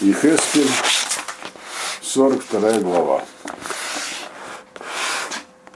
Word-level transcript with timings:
Ехескель, 0.00 0.66
42 2.00 2.80
глава. 2.80 3.22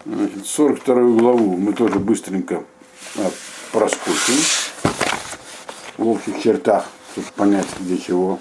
Значит, 0.06 0.46
42 0.46 0.94
главу 1.18 1.56
мы 1.58 1.74
тоже 1.74 1.98
быстренько 1.98 2.64
а, 3.18 3.30
проскочим 3.70 4.40
в 5.98 6.08
общих 6.08 6.40
чертах, 6.42 6.86
чтобы 7.12 7.26
понять, 7.36 7.66
где 7.80 7.98
чего. 7.98 8.38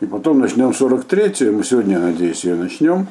И 0.00 0.06
потом 0.06 0.38
начнем 0.40 0.72
43 0.72 1.50
мы 1.50 1.62
сегодня, 1.62 1.98
надеюсь, 1.98 2.42
ее 2.44 2.54
начнем, 2.54 3.06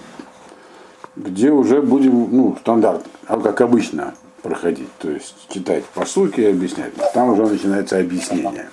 где 1.16 1.52
уже 1.52 1.84
будем, 1.84 2.36
ну, 2.36 2.58
стандарт, 2.60 3.06
а 3.28 3.40
как 3.40 3.62
обычно, 3.62 4.16
проходить, 4.42 4.90
то 4.98 5.12
есть 5.12 5.36
читать 5.50 5.86
по 5.86 6.04
сути 6.06 6.42
и 6.42 6.46
объяснять. 6.46 6.94
Там 7.14 7.30
уже 7.30 7.46
начинается 7.46 8.00
объяснение. 8.00 8.70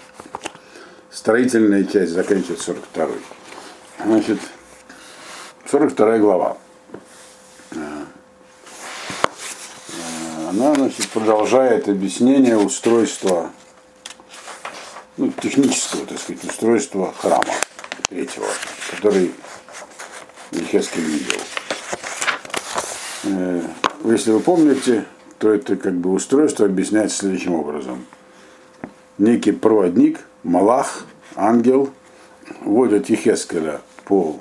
Строительная 1.16 1.82
часть 1.84 2.12
заканчивается 2.12 2.66
42 2.66 3.08
Значит, 4.04 4.38
42 5.64 6.18
глава. 6.18 6.58
Она 10.50 10.74
значит, 10.74 11.08
продолжает 11.08 11.88
объяснение 11.88 12.58
устройства, 12.58 13.50
ну, 15.16 15.32
технического, 15.40 16.04
так 16.04 16.18
сказать, 16.18 16.44
устройства 16.44 17.14
храма 17.18 17.54
третьего, 18.10 18.46
который 18.90 19.32
Ехескель 20.52 21.00
видел. 21.00 21.40
Э, 23.24 23.62
если 24.04 24.32
вы 24.32 24.40
помните, 24.40 25.06
то 25.38 25.50
это 25.50 25.76
как 25.76 25.94
бы 25.94 26.12
устройство 26.12 26.66
объясняется 26.66 27.20
следующим 27.20 27.54
образом. 27.54 28.04
Некий 29.16 29.52
проводник, 29.52 30.20
малах, 30.46 31.04
ангел, 31.34 31.90
водит 32.62 33.10
Ехескеля 33.10 33.80
по 34.04 34.38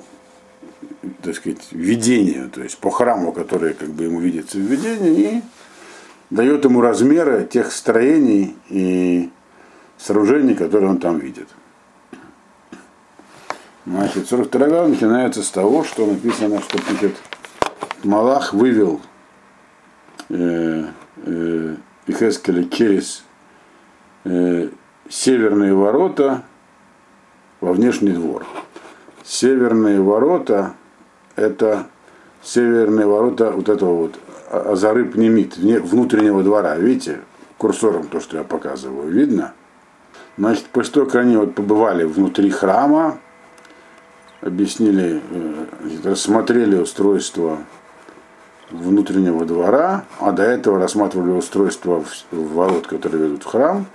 так 1.22 1.34
сказать, 1.34 1.68
видению, 1.72 2.50
то 2.50 2.62
есть 2.62 2.78
по 2.78 2.90
храму, 2.90 3.32
который 3.32 3.74
как 3.74 3.88
бы 3.90 4.04
ему 4.04 4.20
видится 4.20 4.58
в 4.58 4.60
видении, 4.60 5.38
и 5.38 5.42
дает 6.30 6.64
ему 6.64 6.80
размеры 6.80 7.44
тех 7.44 7.72
строений 7.72 8.56
и 8.68 9.30
сооружений, 9.98 10.54
которые 10.54 10.90
он 10.90 10.98
там 10.98 11.18
видит. 11.18 11.48
Значит, 13.84 14.28
42 14.28 14.68
глава 14.68 14.88
начинается 14.88 15.42
с 15.42 15.50
того, 15.50 15.84
что 15.84 16.06
написано, 16.06 16.60
что 16.60 16.78
пишет 16.78 17.14
Малах 18.02 18.52
вывел 18.52 19.00
э, 20.28 20.84
э, 21.24 21.76
Ихескеля 22.06 22.64
через 22.64 23.24
э, 24.24 24.68
северные 25.08 25.74
ворота 25.74 26.42
во 27.60 27.72
внешний 27.72 28.12
двор. 28.12 28.46
Северные 29.24 30.00
ворота 30.00 30.74
это 31.36 31.86
северные 32.42 33.06
ворота 33.06 33.50
вот 33.50 33.68
этого 33.68 33.94
вот 33.94 34.14
Азары 34.50 35.04
Пнемит, 35.04 35.56
внутреннего 35.56 36.42
двора. 36.42 36.76
Видите, 36.76 37.20
курсором 37.58 38.08
то, 38.08 38.20
что 38.20 38.38
я 38.38 38.44
показываю, 38.44 39.10
видно? 39.10 39.52
Значит, 40.38 40.64
после 40.66 40.94
того, 40.94 41.06
как 41.06 41.16
они 41.16 41.36
вот 41.36 41.54
побывали 41.54 42.04
внутри 42.04 42.50
храма, 42.50 43.18
объяснили, 44.40 45.22
э, 45.30 45.66
рассмотрели 46.04 46.76
устройство 46.76 47.58
внутреннего 48.70 49.44
двора, 49.44 50.04
а 50.20 50.32
до 50.32 50.42
этого 50.42 50.78
рассматривали 50.78 51.30
устройство 51.30 52.04
ворот, 52.30 52.86
которые 52.86 53.24
ведут 53.24 53.44
в 53.44 53.46
храм. 53.46 53.86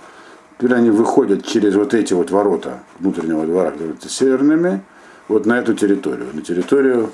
Теперь 0.62 0.76
они 0.76 0.90
выходят 0.90 1.44
через 1.44 1.74
вот 1.74 1.92
эти 1.92 2.12
вот 2.12 2.30
ворота 2.30 2.84
внутреннего 3.00 3.44
двора, 3.44 3.72
которые 3.72 3.96
северными, 4.00 4.80
вот 5.26 5.44
на 5.44 5.58
эту 5.58 5.74
территорию, 5.74 6.28
на 6.32 6.40
территорию 6.40 7.10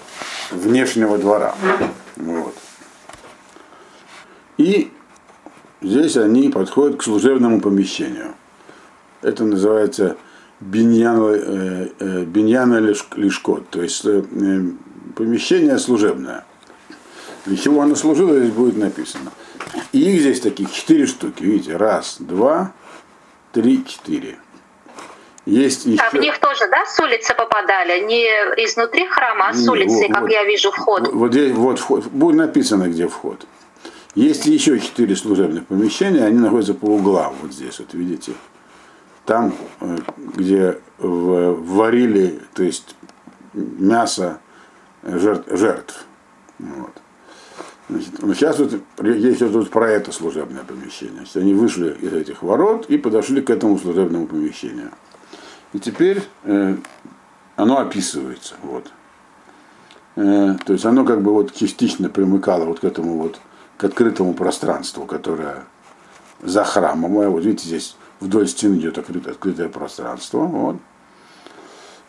внешнего 0.51 1.17
двора. 1.17 1.55
Вот. 2.17 2.55
И 4.59 4.93
здесь 5.81 6.19
они 6.19 6.51
подходят 6.51 6.99
к 6.99 7.03
служебному 7.03 7.63
помещению. 7.63 8.35
Это 9.23 9.45
называется 9.45 10.19
биньяна, 10.61 11.31
э, 11.31 11.89
э, 12.01 12.25
биньяна 12.27 12.81
лишкот, 13.17 13.71
то 13.71 13.81
есть 13.81 14.05
э, 14.05 14.25
помещение 15.17 15.79
служебное. 15.79 16.45
Для 17.47 17.57
чего 17.57 17.81
оно 17.81 17.95
служило, 17.95 18.39
здесь 18.39 18.53
будет 18.53 18.77
написано. 18.77 19.31
И 19.93 20.01
их 20.01 20.21
здесь 20.21 20.41
таких 20.41 20.71
четыре 20.71 21.07
штуки, 21.07 21.43
видите, 21.43 21.79
раз, 21.79 22.17
два, 22.19 22.75
три, 23.61 23.85
четыре. 23.85 24.37
Есть 25.45 25.87
еще... 25.87 26.03
А 26.03 26.11
в 26.11 26.15
них 26.15 26.39
тоже, 26.39 26.69
да, 26.71 26.87
с 26.87 27.01
улицы 27.01 27.35
попадали? 27.35 28.05
Не 28.05 28.25
изнутри 28.65 29.07
храма, 29.07 29.49
а 29.49 29.55
с 29.55 29.67
улицы, 29.67 30.07
вот, 30.07 30.15
как 30.15 30.31
я 30.31 30.45
вижу, 30.45 30.71
вход. 30.71 31.01
Вот, 31.01 31.15
вот 31.15 31.33
здесь 31.33 31.53
вот 31.55 31.79
вход. 31.79 32.05
Будет 32.07 32.37
написано, 32.37 32.89
где 32.89 33.09
вход. 33.09 33.47
Есть 34.15 34.47
еще 34.47 34.79
четыре 34.79 35.17
служебных 35.17 35.67
помещения, 35.67 36.25
они 36.25 36.39
находятся 36.39 36.75
по 36.75 36.85
углам, 36.87 37.35
вот 37.43 37.53
здесь, 37.53 37.79
вот 37.81 37.95
видите. 37.95 38.33
Там, 39.25 39.55
э, 39.81 39.99
где 40.19 40.79
варили, 40.99 42.41
то 42.55 42.63
есть 42.63 42.95
мясо 43.53 44.41
жертв. 45.03 45.49
жертв. 45.51 46.07
Вот. 46.59 46.93
Значит, 47.89 48.11
ну, 48.19 48.35
сейчас 48.35 48.59
вот 48.59 48.73
есть 49.03 49.41
вот 49.41 49.71
про 49.71 49.91
это 49.91 50.13
служебное 50.13 50.63
помещение. 50.63 51.17
Значит, 51.17 51.37
они 51.37 51.55
вышли 51.55 51.97
из 52.01 52.13
этих 52.13 52.43
ворот 52.43 52.87
и 52.87 52.99
подошли 52.99 53.41
к 53.41 53.49
этому 53.49 53.79
служебному 53.79 54.27
помещению. 54.27 54.91
И 55.73 55.79
теперь 55.79 56.23
э, 56.45 56.77
оно 57.57 57.79
описывается. 57.79 58.57
Вот. 58.63 58.91
Э, 60.17 60.57
то 60.65 60.73
есть 60.75 60.85
оно 60.85 61.05
как 61.05 61.23
бы 61.23 61.33
вот 61.33 61.55
частично 61.55 62.11
примыкало 62.11 62.67
вот 62.67 62.81
к 62.81 62.85
этому 62.85 63.17
вот, 63.19 63.41
к 63.79 63.85
открытому 63.85 64.35
пространству, 64.35 65.07
которое 65.07 65.65
за 66.43 66.65
храмом. 66.65 67.19
А 67.19 67.31
вот 67.31 67.45
видите, 67.45 67.69
здесь 67.69 67.97
вдоль 68.21 68.49
стены 68.49 68.77
идет 68.77 68.99
открытое, 68.99 69.31
открытое 69.31 69.69
пространство. 69.71 70.41
Вот. 70.41 70.77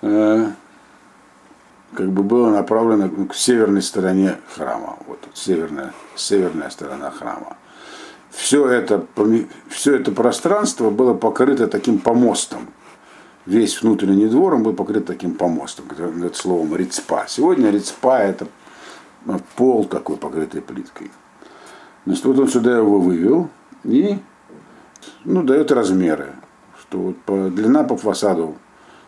Э, 0.01 0.51
как 1.93 2.09
бы 2.11 2.23
было 2.23 2.49
направлено 2.49 3.09
к 3.25 3.35
северной 3.35 3.81
стороне 3.81 4.37
храма. 4.55 4.97
Вот 5.07 5.19
северная, 5.33 5.93
северная 6.15 6.69
сторона 6.69 7.11
храма. 7.11 7.57
Все 8.29 8.67
это, 8.67 9.05
все 9.69 9.95
это 9.95 10.11
пространство 10.11 10.89
было 10.89 11.13
покрыто 11.13 11.67
таким 11.67 11.99
помостом 11.99 12.67
весь 13.49 13.81
внутренний 13.81 14.27
двор 14.27 14.53
он 14.53 14.63
был 14.63 14.73
покрыт 14.73 15.05
таким 15.05 15.33
помостом, 15.33 15.85
это 15.89 16.37
словом 16.37 16.75
рецпа. 16.75 17.25
Сегодня 17.27 17.71
рецпа 17.71 18.19
это 18.19 18.47
ну, 19.25 19.41
пол 19.55 19.85
такой 19.85 20.17
покрытый 20.17 20.61
плиткой. 20.61 21.11
Значит, 22.05 22.25
вот 22.25 22.39
он 22.39 22.47
сюда 22.47 22.77
его 22.77 22.99
вывел 22.99 23.49
и 23.83 24.19
ну, 25.25 25.43
дает 25.43 25.71
размеры, 25.71 26.35
что 26.79 26.99
вот 26.99 27.17
по, 27.21 27.49
длина 27.49 27.83
по 27.83 27.97
фасаду 27.97 28.55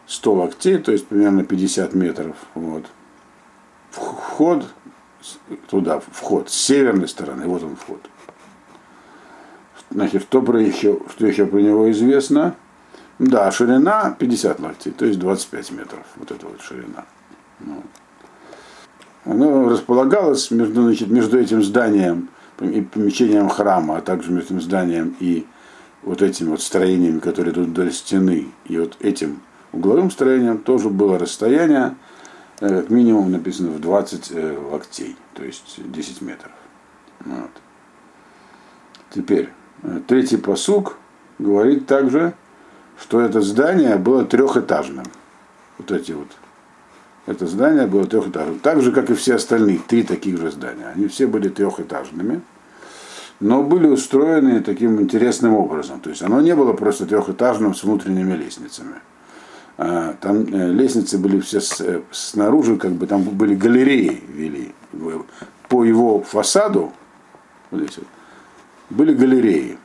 100 0.07 0.33
локтей, 0.33 0.77
то 0.77 0.91
есть 0.91 1.07
примерно 1.07 1.43
50 1.43 1.93
метров. 1.93 2.35
Вот. 2.55 2.85
Вход 3.91 4.65
туда, 5.69 6.01
вход 6.11 6.49
с 6.49 6.53
северной 6.53 7.07
стороны, 7.07 7.45
вот 7.47 7.63
он 7.63 7.75
вход. 7.75 8.01
Значит, 9.89 10.23
что, 10.23 10.41
про 10.41 10.61
еще, 10.61 10.99
что 11.09 11.27
еще 11.27 11.45
про 11.45 11.59
него 11.59 11.91
известно– 11.91 12.55
да, 13.21 13.51
ширина 13.51 14.15
50 14.17 14.59
локтей, 14.59 14.91
то 14.91 15.05
есть 15.05 15.19
25 15.19 15.71
метров. 15.71 16.03
Вот 16.15 16.31
эта 16.31 16.47
вот 16.47 16.59
ширина. 16.59 17.05
Ну. 17.59 17.83
Оно 19.25 19.69
располагалось 19.69 20.49
между, 20.49 20.81
значит, 20.81 21.09
между 21.09 21.37
этим 21.37 21.61
зданием 21.61 22.29
и 22.59 22.81
помещением 22.81 23.47
храма, 23.47 23.97
а 23.97 24.01
также 24.01 24.31
между 24.31 24.55
этим 24.55 24.61
зданием 24.61 25.15
и 25.19 25.45
вот 26.01 26.23
этими 26.23 26.49
вот 26.49 26.63
строениями, 26.63 27.19
которые 27.19 27.53
тут 27.53 27.67
вдоль 27.67 27.93
стены, 27.93 28.47
и 28.65 28.79
вот 28.79 28.97
этим 29.01 29.41
угловым 29.71 30.11
строением 30.11 30.59
тоже 30.59 30.89
было 30.89 31.17
расстояние, 31.17 31.95
э, 32.59 32.81
как 32.81 32.89
минимум 32.89 33.31
написано 33.31 33.71
в 33.71 33.79
20 33.79 34.31
э, 34.31 34.57
локтей, 34.71 35.15
то 35.33 35.43
есть 35.43 35.79
10 35.83 36.21
метров. 36.21 36.51
Вот. 37.25 37.51
Теперь, 39.13 39.49
э, 39.83 39.99
третий 40.07 40.37
посук 40.37 40.97
говорит 41.39 41.87
также, 41.87 42.33
что 42.99 43.19
это 43.19 43.41
здание 43.41 43.97
было 43.97 44.25
трехэтажным. 44.25 45.05
Вот 45.77 45.91
эти 45.91 46.11
вот. 46.11 46.27
Это 47.25 47.47
здание 47.47 47.87
было 47.87 48.05
трехэтажным. 48.05 48.59
Так 48.59 48.81
же, 48.81 48.91
как 48.91 49.09
и 49.09 49.13
все 49.13 49.35
остальные, 49.35 49.79
три 49.87 50.03
таких 50.03 50.37
же 50.37 50.51
здания. 50.51 50.87
Они 50.95 51.07
все 51.07 51.27
были 51.27 51.49
трехэтажными, 51.49 52.41
но 53.39 53.63
были 53.63 53.87
устроены 53.87 54.61
таким 54.61 55.01
интересным 55.01 55.55
образом. 55.55 55.99
То 55.99 56.09
есть 56.09 56.21
оно 56.21 56.41
не 56.41 56.55
было 56.55 56.73
просто 56.73 57.05
трехэтажным 57.05 57.73
с 57.73 57.83
внутренними 57.83 58.33
лестницами. 58.33 58.95
А, 59.83 60.13
там 60.21 60.45
э, 60.45 60.71
лестницы 60.71 61.17
были 61.17 61.39
все 61.39 61.59
э, 61.79 62.01
снаружи, 62.11 62.77
как 62.77 62.91
бы 62.91 63.07
там 63.07 63.23
были 63.23 63.55
галереи 63.55 64.21
вели. 64.27 64.73
По 65.69 65.83
его 65.83 66.21
фасаду, 66.21 66.93
вот 67.71 67.79
здесь 67.81 67.97
вот, 67.97 68.05
были 68.91 69.15
галереи 69.15 69.79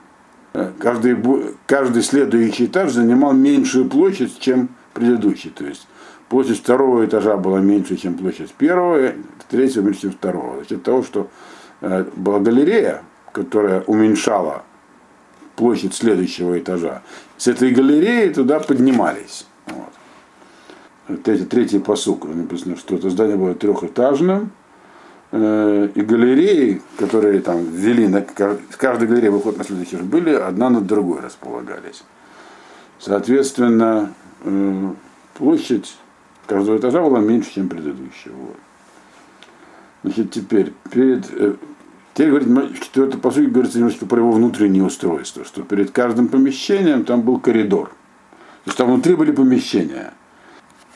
каждый, 0.79 1.17
каждый 1.65 2.03
следующий 2.03 2.67
этаж 2.67 2.93
занимал 2.93 3.33
меньшую 3.33 3.89
площадь, 3.89 4.39
чем 4.39 4.69
предыдущий. 4.93 5.49
То 5.49 5.65
есть 5.65 5.89
площадь 6.29 6.59
второго 6.59 7.07
этажа 7.07 7.39
была 7.39 7.61
меньше, 7.61 7.97
чем 7.97 8.19
площадь 8.19 8.53
первого, 8.53 9.13
третьего 9.49 9.83
меньше, 9.83 10.03
чем 10.03 10.13
второго. 10.13 10.59
За 10.61 10.69
счет 10.69 10.83
того, 10.83 11.03
что 11.05 11.31
э, 11.81 12.05
была 12.17 12.41
галерея, 12.41 13.03
которая 13.33 13.81
уменьшала 13.87 14.63
площадь 15.55 15.95
следующего 15.95 16.59
этажа. 16.59 17.01
С 17.39 17.47
этой 17.49 17.71
галереи 17.71 18.29
туда 18.29 18.61
поднимались. 18.61 19.47
Третий, 21.23 21.45
третий 21.45 21.79
посук 21.79 22.25
написано, 22.25 22.77
что 22.77 22.97
это 22.97 23.11
здание 23.11 23.37
было 23.37 23.55
трехэтажным, 23.55 24.51
э, 25.31 25.89
и 25.95 26.01
галереи, 26.01 26.83
которые 26.99 27.41
там 27.41 27.65
ввели, 27.65 28.09
на, 28.09 28.25
с 28.71 28.77
каждой 28.77 29.07
галереи 29.07 29.29
выход 29.29 29.57
на 29.57 29.63
следующий 29.63 29.97
были, 29.99 30.31
одна 30.31 30.69
над 30.69 30.87
другой 30.87 31.21
располагались. 31.21 32.03
Соответственно, 32.99 34.15
э, 34.43 34.93
площадь 35.35 35.97
каждого 36.47 36.77
этажа 36.77 37.01
была 37.01 37.21
меньше, 37.21 37.55
чем 37.55 37.69
предыдущего. 37.69 38.35
Вот. 38.35 38.57
Значит, 40.03 40.33
теперь, 40.33 40.73
перед, 40.91 41.31
э, 41.33 41.55
теперь 42.15 42.31
говорит, 42.31 42.81
четвертый 42.81 43.21
по 43.21 43.31
сути 43.31 43.47
говорится 43.47 43.79
немножко 43.79 44.07
про 44.07 44.19
его 44.19 44.33
внутреннее 44.33 44.83
устройство, 44.83 45.45
что 45.45 45.63
перед 45.63 45.93
каждым 45.93 46.27
помещением 46.27 47.05
там 47.05 47.23
был 47.23 47.39
коридор. 47.39 47.91
То 48.65 48.71
есть 48.71 48.79
там 48.79 48.89
внутри 48.89 49.15
были 49.15 49.31
помещения. 49.31 50.13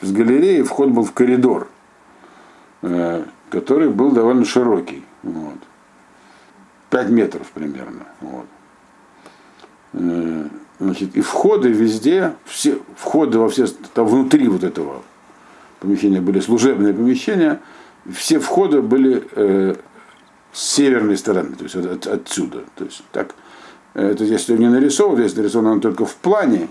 С 0.00 0.12
галереи 0.12 0.62
вход 0.62 0.91
был 0.91 1.05
в 1.05 1.12
коридор, 1.12 1.69
э, 2.82 3.25
который 3.50 3.91
был 3.91 4.12
довольно 4.12 4.44
широкий. 4.44 5.05
Вот. 5.23 5.58
5 6.91 7.11
метров 7.11 7.50
примерно. 7.52 8.06
Вот. 8.20 8.47
Э, 9.93 10.47
значит, 10.79 11.17
и 11.17 11.20
входы 11.20 11.69
везде, 11.69 12.35
все, 12.44 12.79
входы 12.97 13.38
во 13.38 13.49
все, 13.49 13.67
там 13.94 14.06
внутри 14.06 14.49
вот 14.49 14.64
этого 14.64 15.02
помещения 15.81 16.20
были 16.20 16.41
служебные 16.41 16.94
помещения, 16.94 17.61
все 18.11 18.38
входы 18.38 18.81
были 18.81 19.23
э, 19.32 19.75
с 20.52 20.62
северной 20.62 21.17
стороны, 21.17 21.56
то 21.56 21.64
есть 21.64 21.76
от, 21.76 22.06
отсюда. 22.06 22.64
То 22.76 22.85
есть 22.85 23.02
так, 23.12 23.35
это 23.94 24.25
если 24.25 24.56
не 24.56 24.69
нарисовано, 24.69 25.23
здесь 25.23 25.37
нарисовано 25.37 25.81
только 25.81 26.06
в 26.06 26.17
плане, 26.17 26.69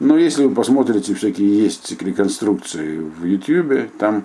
но 0.00 0.16
если 0.18 0.44
вы 0.44 0.54
посмотрите, 0.54 1.14
всякие 1.14 1.62
есть 1.62 2.00
реконструкции 2.02 2.98
в 2.98 3.24
YouTube, 3.24 3.90
там 3.98 4.24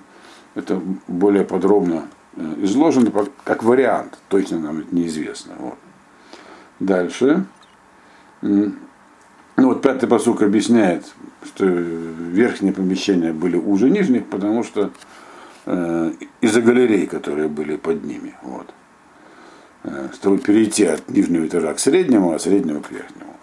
это 0.55 0.81
более 1.07 1.43
подробно 1.43 2.07
э, 2.35 2.55
изложено, 2.59 3.11
как 3.43 3.63
вариант, 3.63 4.17
точно 4.29 4.59
нам 4.59 4.79
это 4.79 4.95
неизвестно. 4.95 5.53
Вот. 5.59 5.77
Дальше. 6.79 7.45
Ну 8.41 8.73
вот 9.55 9.81
пятый 9.81 10.07
посук 10.07 10.43
объясняет, 10.43 11.05
что 11.43 11.65
верхние 11.65 12.73
помещения 12.73 13.33
были 13.33 13.57
уже 13.57 13.89
нижних, 13.89 14.27
потому 14.27 14.63
что 14.63 14.91
э, 15.65 16.11
из-за 16.41 16.61
галерей, 16.61 17.07
которые 17.07 17.47
были 17.47 17.75
под 17.75 18.03
ними. 18.03 18.35
Вот. 18.43 18.73
Э, 19.83 20.09
чтобы 20.13 20.37
перейти 20.39 20.85
от 20.85 21.09
нижнего 21.09 21.45
этажа 21.45 21.73
к 21.73 21.79
среднему, 21.79 22.33
а 22.33 22.39
среднего 22.39 22.81
к 22.81 22.91
верхнему. 22.91 23.36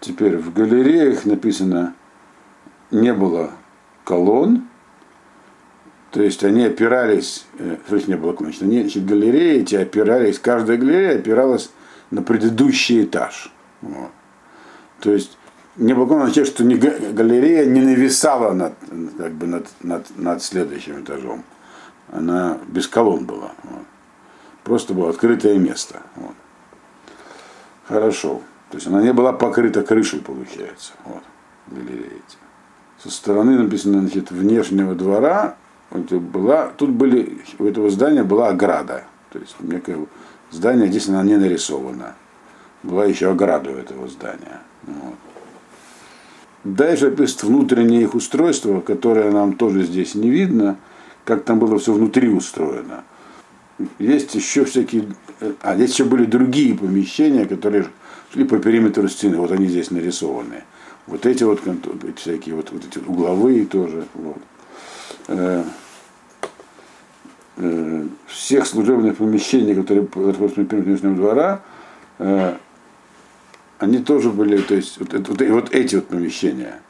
Теперь 0.00 0.36
в 0.36 0.52
галереях 0.52 1.24
написано 1.24 1.94
не 2.90 3.12
было 3.12 3.50
колонн, 4.04 4.68
то 6.10 6.22
есть 6.22 6.44
они 6.44 6.64
опирались, 6.64 7.46
э, 7.58 7.76
не 8.06 8.16
было 8.16 8.32
колонн, 8.32 8.54
значит, 8.54 9.04
галереи 9.04 9.60
эти 9.60 9.74
опирались, 9.74 10.38
каждая 10.38 10.76
галерея 10.76 11.18
опиралась 11.18 11.70
на 12.10 12.22
предыдущий 12.22 13.04
этаж. 13.04 13.52
Вот. 13.82 14.10
То 15.00 15.12
есть 15.12 15.36
не 15.76 15.92
было 15.92 16.22
означает, 16.22 16.48
что 16.48 16.64
не, 16.64 16.76
галерея 16.76 17.66
не 17.66 17.80
нависала 17.80 18.52
над, 18.52 18.74
как 19.18 19.32
бы 19.32 19.46
над, 19.46 19.66
над, 19.82 20.06
над 20.16 20.42
следующим 20.42 21.02
этажом. 21.02 21.44
Она 22.10 22.58
без 22.68 22.88
колонн 22.88 23.26
была. 23.26 23.52
Вот. 23.64 23.82
Просто 24.64 24.94
было 24.94 25.10
открытое 25.10 25.58
место. 25.58 26.00
Вот. 26.16 26.34
Хорошо. 27.86 28.42
То 28.70 28.76
есть 28.76 28.86
она 28.86 29.02
не 29.02 29.12
была 29.12 29.32
покрыта 29.32 29.82
крышей, 29.82 30.20
получается. 30.20 30.92
Вот, 31.04 31.22
галерея 31.68 32.06
эти. 32.06 32.36
Со 33.02 33.10
стороны 33.10 33.58
написано, 33.58 34.00
значит, 34.00 34.30
внешнего 34.30 34.94
двора 34.94 35.56
была, 35.90 36.68
тут 36.76 36.90
были, 36.90 37.38
у 37.58 37.64
этого 37.64 37.90
здания 37.90 38.24
была 38.24 38.48
ограда. 38.48 39.04
То 39.30 39.38
есть 39.38 39.56
некое 39.60 40.06
здание, 40.50 40.88
здесь 40.88 41.08
она 41.08 41.22
не 41.22 41.36
нарисована. 41.36 42.14
Была 42.82 43.04
еще 43.04 43.30
ограда 43.30 43.70
у 43.70 43.74
этого 43.74 44.08
здания. 44.08 44.60
Вот. 44.82 45.14
Дальше 46.64 47.08
описывает 47.08 47.42
внутреннее 47.44 48.02
их 48.02 48.14
устройство, 48.14 48.80
которое 48.80 49.30
нам 49.30 49.52
тоже 49.52 49.84
здесь 49.84 50.14
не 50.14 50.30
видно, 50.30 50.76
как 51.24 51.44
там 51.44 51.60
было 51.60 51.78
все 51.78 51.92
внутри 51.92 52.28
устроено. 52.28 53.04
Есть 53.98 54.34
еще 54.34 54.64
всякие, 54.64 55.04
а 55.60 55.76
здесь 55.76 55.92
еще 55.92 56.04
были 56.04 56.24
другие 56.24 56.74
помещения, 56.74 57.46
которые 57.46 57.86
шли 58.32 58.44
по 58.44 58.58
периметру 58.58 59.08
стены. 59.08 59.36
Вот 59.36 59.52
они 59.52 59.66
здесь 59.66 59.90
нарисованы. 59.90 60.64
Вот 61.06 61.24
эти 61.26 61.44
вот 61.44 61.60
эти 61.66 62.18
всякие 62.18 62.54
вот, 62.54 62.70
вот 62.72 62.84
эти 62.84 62.98
угловые 62.98 63.64
тоже. 63.66 64.06
Вот. 64.14 64.38
Э, 65.28 65.64
э, 67.56 68.06
всех 68.26 68.66
служебных 68.66 69.16
помещений, 69.16 69.74
которые 69.74 70.06
расположены 70.14 70.62
на 70.62 70.64
периметре 70.64 71.10
двора, 71.10 71.62
э, 72.18 72.56
они 73.78 73.98
тоже 73.98 74.30
были, 74.30 74.58
то 74.58 74.74
есть 74.74 74.98
вот, 74.98 75.12
вот, 75.12 75.40
вот 75.40 75.74
эти 75.74 75.96
вот 75.96 76.06
помещения, 76.06 76.80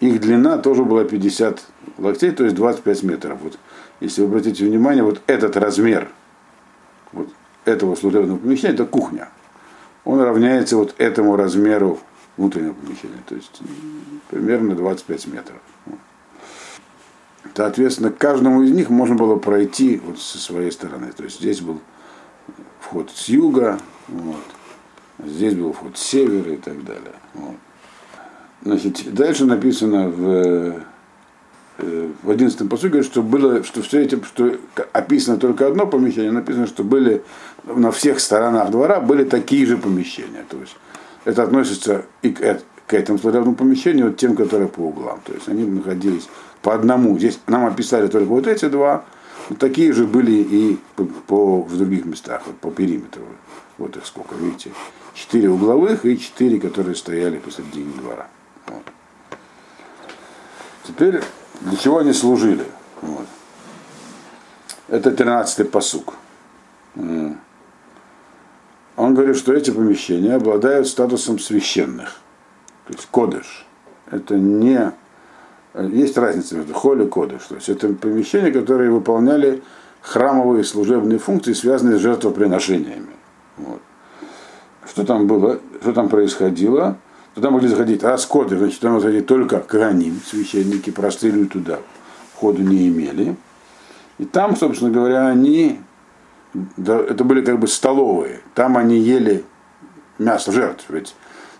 их 0.00 0.20
длина 0.20 0.58
тоже 0.58 0.84
была 0.84 1.04
50 1.04 1.64
локтей, 1.98 2.30
то 2.32 2.44
есть 2.44 2.56
25 2.56 3.02
метров. 3.04 3.38
Вот, 3.42 3.58
если 4.00 4.22
вы 4.22 4.28
обратите 4.28 4.64
внимание, 4.64 5.02
вот 5.02 5.22
этот 5.26 5.56
размер 5.56 6.08
вот 7.12 7.28
этого 7.64 7.94
служебного 7.94 8.38
помещения, 8.38 8.74
это 8.74 8.84
кухня. 8.84 9.28
Он 10.06 10.20
равняется 10.20 10.78
вот 10.78 10.94
этому 10.96 11.36
размеру 11.36 11.98
внутреннего 12.38 12.72
помещения, 12.72 13.22
то 13.28 13.34
есть 13.34 13.60
примерно 14.30 14.74
25 14.74 15.26
метров. 15.26 15.58
Соответственно, 17.54 18.10
к 18.10 18.18
каждому 18.18 18.62
из 18.62 18.70
них 18.70 18.88
можно 18.88 19.16
было 19.16 19.36
пройти 19.36 20.00
вот 20.04 20.18
со 20.18 20.38
своей 20.38 20.70
стороны. 20.70 21.12
То 21.12 21.24
есть 21.24 21.40
здесь 21.40 21.60
был 21.60 21.80
вход 22.80 23.10
с 23.10 23.28
юга, 23.28 23.78
вот, 24.08 24.36
Здесь 25.24 25.54
был 25.54 25.72
вход 25.72 25.96
с 25.96 26.02
севера 26.02 26.52
и 26.52 26.56
так 26.56 26.84
далее. 26.84 27.14
Вот. 27.34 27.56
Значит, 28.62 29.14
дальше 29.14 29.46
написано 29.46 30.08
в, 30.08 30.74
в 31.78 32.30
11 32.30 32.68
посуде, 32.68 32.88
говорит, 32.88 33.10
что 33.10 33.22
было, 33.22 33.62
что 33.62 33.82
все 33.82 34.02
эти, 34.02 34.18
что 34.24 34.56
описано 34.92 35.36
только 35.36 35.66
одно 35.66 35.86
помещение, 35.86 36.32
написано, 36.32 36.66
что 36.66 36.84
были 36.84 37.22
на 37.64 37.90
всех 37.90 38.20
сторонах 38.20 38.70
двора 38.70 39.00
были 39.00 39.24
такие 39.24 39.66
же 39.66 39.76
помещения. 39.76 40.44
То 40.48 40.58
есть 40.58 40.76
это 41.24 41.42
относится 41.42 42.06
и 42.22 42.30
к, 42.30 42.62
к 42.86 42.94
этому 42.94 43.18
служебному 43.18 43.56
помещению, 43.56 44.06
вот 44.06 44.16
тем, 44.16 44.36
которые 44.36 44.68
по 44.68 44.80
углам. 44.80 45.20
То 45.24 45.34
есть 45.34 45.48
они 45.48 45.64
находились 45.64 46.28
по 46.62 46.74
одному. 46.74 47.18
Здесь 47.18 47.38
нам 47.46 47.66
описали 47.66 48.06
только 48.08 48.28
вот 48.28 48.46
эти 48.46 48.68
два, 48.68 49.04
но 49.50 49.56
такие 49.56 49.92
же 49.92 50.06
были 50.06 50.32
и 50.32 50.78
по, 50.94 51.04
по, 51.04 51.62
в 51.62 51.76
других 51.76 52.04
местах, 52.04 52.42
вот 52.46 52.56
по 52.56 52.70
периметру. 52.70 53.22
Вот 53.78 53.96
их 53.96 54.06
сколько, 54.06 54.34
видите. 54.34 54.70
Четыре 55.14 55.50
угловых 55.50 56.06
и 56.06 56.18
четыре, 56.18 56.58
которые 56.58 56.94
стояли 56.94 57.38
посредине 57.38 57.92
двора. 58.00 58.28
Вот. 58.68 58.82
Теперь 60.86 61.20
для 61.60 61.76
чего 61.76 61.98
они 61.98 62.12
служили? 62.12 62.64
Вот. 63.02 63.26
Это 64.88 65.10
13-й 65.10 65.64
посук. 65.64 66.14
Он 66.96 67.38
говорит, 68.96 69.36
что 69.36 69.52
эти 69.52 69.70
помещения 69.70 70.34
обладают 70.34 70.88
статусом 70.88 71.38
священных. 71.38 72.20
То 72.86 72.94
есть 72.94 73.06
кодыш. 73.10 73.66
Это 74.10 74.36
не... 74.36 74.92
Есть 75.74 76.16
разница 76.16 76.56
между 76.56 76.72
холь 76.72 77.02
и 77.02 77.06
кодыш. 77.06 77.42
То 77.48 77.56
есть 77.56 77.68
это 77.68 77.88
помещения, 77.88 78.50
которые 78.50 78.90
выполняли 78.90 79.62
храмовые 80.00 80.64
служебные 80.64 81.18
функции, 81.18 81.52
связанные 81.52 81.98
с 81.98 82.00
жертвоприношениями. 82.00 83.14
Вот 83.58 83.80
что 84.88 85.04
там 85.04 85.26
было, 85.26 85.60
что 85.82 85.92
там 85.92 86.08
происходило. 86.08 86.96
Туда 87.36 87.50
могли 87.50 87.68
заходить 87.68 88.02
расходы, 88.02 88.56
значит, 88.56 88.80
туда 88.80 88.92
могли 88.92 89.08
заходить 89.08 89.26
только 89.26 89.60
краним, 89.60 90.22
священники, 90.24 90.88
простые 90.88 91.34
люди 91.34 91.50
туда 91.50 91.80
входа 92.32 92.62
не 92.62 92.88
имели. 92.88 93.36
И 94.16 94.24
там, 94.24 94.56
собственно 94.56 94.90
говоря, 94.90 95.26
они, 95.26 95.78
да, 96.78 96.98
это 96.98 97.24
были 97.24 97.44
как 97.44 97.58
бы 97.58 97.68
столовые, 97.68 98.40
там 98.54 98.78
они 98.78 98.98
ели 98.98 99.44
мясо 100.18 100.50
жертв, 100.50 100.86
ведь 100.88 101.14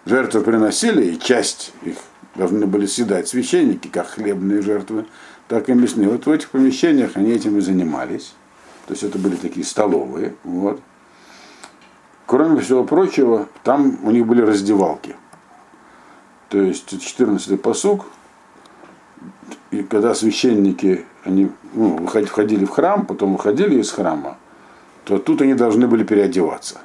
жертвы 0.07 0.41
приносили, 0.41 1.11
и 1.11 1.19
часть 1.19 1.75
их 1.83 1.97
должны 2.37 2.67
были 2.67 2.87
съедать 2.87 3.29
священники, 3.29 3.89
как 3.89 4.07
хлебные 4.07 4.63
жертвы, 4.63 5.05
так 5.47 5.69
и 5.69 5.75
мясные. 5.75 6.09
Вот 6.09 6.25
в 6.25 6.31
этих 6.31 6.49
помещениях 6.49 7.11
они 7.17 7.33
этим 7.33 7.59
и 7.59 7.61
занимались. 7.61 8.33
То 8.87 8.95
есть 8.95 9.03
это 9.03 9.19
были 9.19 9.37
такие 9.37 9.67
столовые. 9.67 10.37
Вот. 10.43 10.81
Кроме 12.25 12.63
всего 12.63 12.83
прочего, 12.85 13.47
там 13.63 13.99
у 14.05 14.11
них 14.11 14.27
были 14.27 14.41
раздевалки. 14.41 15.17
То 16.49 16.59
есть 16.59 16.93
14-й 16.93 17.59
посуг, 17.59 18.07
и 19.71 19.83
когда 19.83 20.15
священники 20.15 21.05
они 21.25 21.51
ну, 21.73 22.07
входили 22.07 22.65
в 22.65 22.71
храм, 22.71 23.05
потом 23.05 23.33
выходили 23.33 23.81
из 23.81 23.91
храма, 23.91 24.39
то 25.05 25.19
тут 25.19 25.43
они 25.43 25.55
должны 25.55 25.89
были 25.89 26.05
переодеваться 26.05 26.81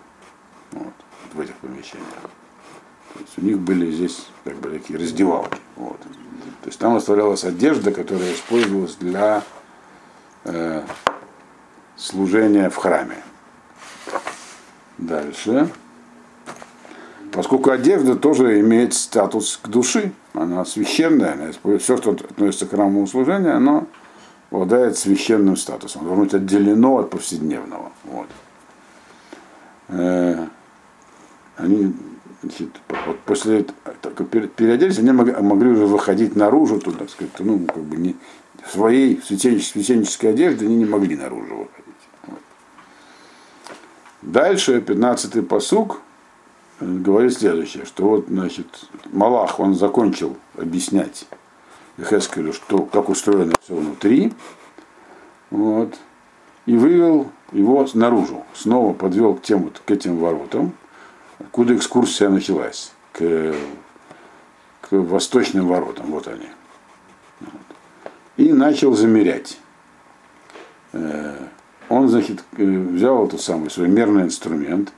вот, 0.72 0.94
в 1.34 1.40
этих 1.40 1.56
помещениях. 1.56 2.08
То 3.14 3.20
есть 3.20 3.38
у 3.38 3.42
них 3.42 3.60
были 3.60 3.92
здесь 3.92 4.28
как 4.44 4.56
бы 4.56 4.70
такие 4.70 4.98
раздевалки. 4.98 5.58
Вот. 5.76 6.00
То 6.00 6.68
есть 6.68 6.80
там 6.80 6.96
оставлялась 6.96 7.44
одежда, 7.44 7.92
которая 7.92 8.34
использовалась 8.34 8.96
для 8.96 9.44
э, 10.44 10.84
служения 11.96 12.70
в 12.70 12.76
храме. 12.78 13.18
Дальше. 14.98 15.70
Поскольку 17.32 17.72
одежда 17.72 18.16
тоже 18.16 18.60
имеет 18.60 18.94
статус 18.94 19.60
к 19.62 19.70
души, 19.70 20.12
она 20.34 20.66
священная, 20.66 21.34
она 21.34 21.78
все, 21.78 21.98
что 21.98 22.12
относится 22.12 22.66
к 22.66 22.72
храмовому 22.72 23.08
служению, 23.08 23.56
оно 23.56 23.88
обладает 24.50 24.98
священным 24.98 25.56
статусом. 25.56 26.04
Должно 26.04 26.26
быть 26.26 26.34
отделено 26.34 26.98
от 26.98 27.10
повседневного. 27.10 27.92
Вот. 28.04 28.28
Э, 29.88 30.46
они 31.56 31.94
значит, 32.42 32.70
вот 33.06 33.20
после 33.20 33.66
переоделись, 34.56 35.00
они 35.00 35.12
могли, 35.12 35.70
уже 35.70 35.86
выходить 35.86 36.36
наружу, 36.36 36.80
тут, 36.80 36.98
так 36.98 37.10
сказать, 37.10 37.32
ну, 37.40 37.60
как 37.66 37.84
бы 37.84 37.96
не, 37.96 38.18
в 38.66 38.72
своей 38.72 39.22
священнической 39.22 40.32
одежде 40.32 40.66
они 40.66 40.76
не 40.76 40.86
могли 40.86 41.16
наружу 41.16 41.56
выходить. 41.56 41.96
Вот. 42.28 42.40
Дальше, 44.22 44.80
15-й 44.80 45.44
посуг, 45.44 46.02
говорит 46.82 47.34
следующее, 47.34 47.86
что 47.86 48.08
вот, 48.10 48.26
значит, 48.28 48.90
Малах, 49.12 49.60
он 49.60 49.76
закончил 49.76 50.36
объяснять 50.58 51.28
Хескелю, 52.00 52.54
что, 52.54 52.84
как 52.84 53.10
устроено 53.10 53.54
все 53.62 53.76
внутри, 53.76 54.34
вот, 55.52 55.96
и 56.66 56.76
вывел 56.76 57.32
его 57.52 57.88
наружу, 57.94 58.44
снова 58.54 58.94
подвел 58.94 59.36
к, 59.36 59.42
тем, 59.42 59.64
вот, 59.64 59.82
к 59.86 59.92
этим 59.92 60.18
воротам, 60.18 60.74
откуда 61.40 61.76
экскурсия 61.76 62.30
началась, 62.30 62.92
к, 63.14 63.54
к 64.82 64.92
восточным 64.92 65.68
воротам, 65.68 66.08
вот 66.08 66.28
они. 66.28 66.48
Вот. 67.40 67.52
И 68.38 68.54
начал 68.54 68.94
замерять. 68.94 69.60
Э, 70.94 71.36
он, 71.90 72.10
значит, 72.10 72.44
э, 72.58 72.64
взял 72.64 73.28
этот 73.28 73.42
самый 73.42 73.70
свой 73.70 73.88
мерный 73.88 74.24
инструмент, 74.24 74.94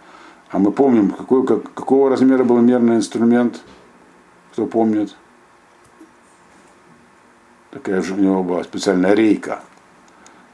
а 0.54 0.60
мы 0.60 0.72
помним, 0.72 1.10
какой, 1.10 1.48
как, 1.48 1.74
какого 1.74 2.12
размера 2.12 2.44
был 2.44 2.62
мерный 2.62 2.98
инструмент, 2.98 3.60
кто 4.52 4.68
помнит? 4.68 5.16
Такая 7.72 8.04
же 8.04 8.14
у 8.14 8.18
него 8.18 8.44
была 8.44 8.64
специальная 8.64 9.16
рейка. 9.16 9.64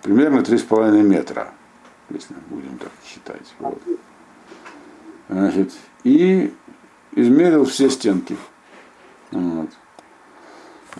Примерно 0.01 0.39
3,5 0.39 1.01
метра, 1.01 1.51
если 2.10 2.34
будем 2.50 2.77
так 2.77 2.94
считать. 3.06 3.53
Вот. 3.60 3.82
Значит, 5.27 5.74
и 6.06 6.53
измерил 7.12 7.65
все 7.65 7.89
стенки. 7.89 8.38
Вот. 9.32 9.70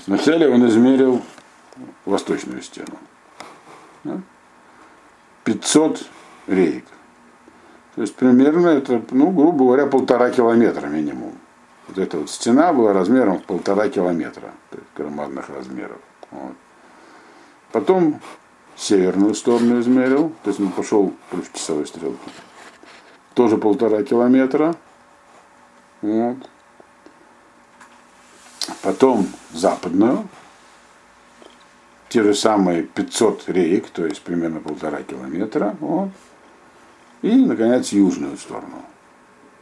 Вначале 0.08 0.50
он 0.50 0.68
измерил 0.68 1.22
восточную 2.04 2.62
стену. 2.62 2.98
500 5.46 6.06
рейк. 6.48 6.84
То 8.00 8.04
есть 8.04 8.16
примерно 8.16 8.70
это, 8.70 9.02
ну, 9.12 9.30
грубо 9.30 9.66
говоря, 9.66 9.86
полтора 9.86 10.30
километра 10.30 10.88
минимум. 10.88 11.34
Вот 11.90 11.98
эта 11.98 12.18
вот 12.18 12.30
стена 12.30 12.72
была 12.72 12.94
размером 12.94 13.40
в 13.40 13.44
полтора 13.44 13.90
километра, 13.90 14.54
то 14.70 14.78
есть 14.78 14.88
громадных 14.96 15.50
размеров. 15.50 15.98
Вот. 16.32 16.54
Потом 17.74 18.22
северную 18.78 19.36
сторону 19.36 19.82
измерил, 19.82 20.32
то 20.46 20.50
есть 20.50 20.62
он 20.62 20.72
пошел 20.72 21.14
против 21.30 21.52
часовой 21.52 21.86
стрелки. 21.88 22.30
Тоже 23.34 23.58
полтора 23.58 24.02
километра. 24.04 24.76
Вот. 26.02 26.38
Потом 28.82 29.28
западную, 29.52 30.26
те 32.08 32.24
же 32.24 32.34
самые 32.34 32.84
500 32.84 33.50
рейк, 33.50 33.90
то 33.90 34.06
есть 34.06 34.22
примерно 34.22 34.62
полтора 34.62 35.04
километра. 35.04 35.76
Вот. 35.82 36.12
И, 37.22 37.36
наконец, 37.36 37.90
южную 37.90 38.38
сторону. 38.38 38.84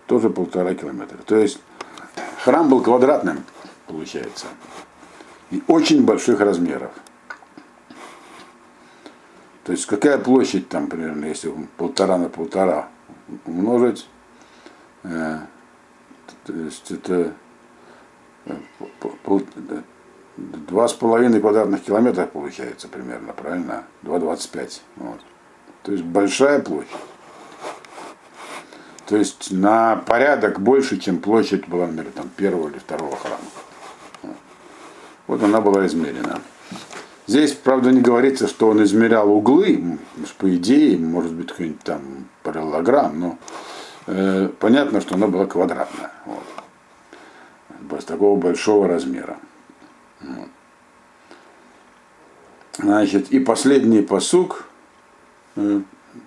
Тоже 0.05 0.29
полтора 0.29 0.73
километра. 0.75 1.17
То 1.17 1.37
есть 1.37 1.59
храм 2.43 2.69
был 2.69 2.81
квадратным, 2.81 3.43
получается. 3.87 4.47
И 5.51 5.63
очень 5.67 6.05
больших 6.05 6.39
размеров. 6.39 6.91
То 9.63 9.73
есть 9.73 9.85
какая 9.85 10.17
площадь 10.17 10.69
там 10.69 10.87
примерно, 10.87 11.25
если 11.25 11.51
полтора 11.75 12.17
на 12.17 12.29
полтора 12.29 12.87
умножить, 13.45 14.07
э, 15.03 15.39
то 16.45 16.53
есть 16.53 16.89
это 16.89 17.33
э, 18.45 18.55
два 20.37 20.87
с 20.87 20.93
половиной 20.93 21.41
квадратных 21.41 21.83
километра 21.83 22.27
получается 22.27 22.87
примерно, 22.87 23.33
правильно? 23.33 23.83
2,25. 24.03 24.81
Вот. 24.97 25.19
То 25.83 25.91
есть 25.91 26.05
большая 26.05 26.61
площадь. 26.61 26.95
То 29.07 29.15
есть 29.15 29.51
на 29.51 29.95
порядок 29.95 30.59
больше, 30.59 30.97
чем 30.97 31.19
площадь 31.19 31.65
была, 31.67 31.87
например, 31.87 32.11
там, 32.13 32.29
первого 32.35 32.69
или 32.69 32.77
второго 32.77 33.15
храма. 33.15 34.35
Вот 35.27 35.41
она 35.41 35.61
была 35.61 35.85
измерена. 35.87 36.41
Здесь, 37.25 37.53
правда, 37.53 37.91
не 37.91 38.01
говорится, 38.01 38.47
что 38.47 38.69
он 38.69 38.83
измерял 38.83 39.31
углы, 39.31 39.97
по 40.37 40.53
идее, 40.55 40.97
может 40.97 41.33
быть, 41.33 41.47
какой-нибудь 41.47 41.83
там 41.83 42.01
параллограмм, 42.43 43.19
но 43.19 43.37
э, 44.07 44.49
понятно, 44.59 45.01
что 45.01 45.15
она 45.15 45.27
была 45.27 45.45
квадратная. 45.45 46.11
Вот. 46.25 48.01
С 48.01 48.05
такого 48.05 48.39
большого 48.39 48.87
размера. 48.87 49.37
Вот. 50.21 50.49
Значит, 52.77 53.29
и 53.31 53.39
последний 53.39 54.01
посук 54.01 54.67
э, 55.55 55.81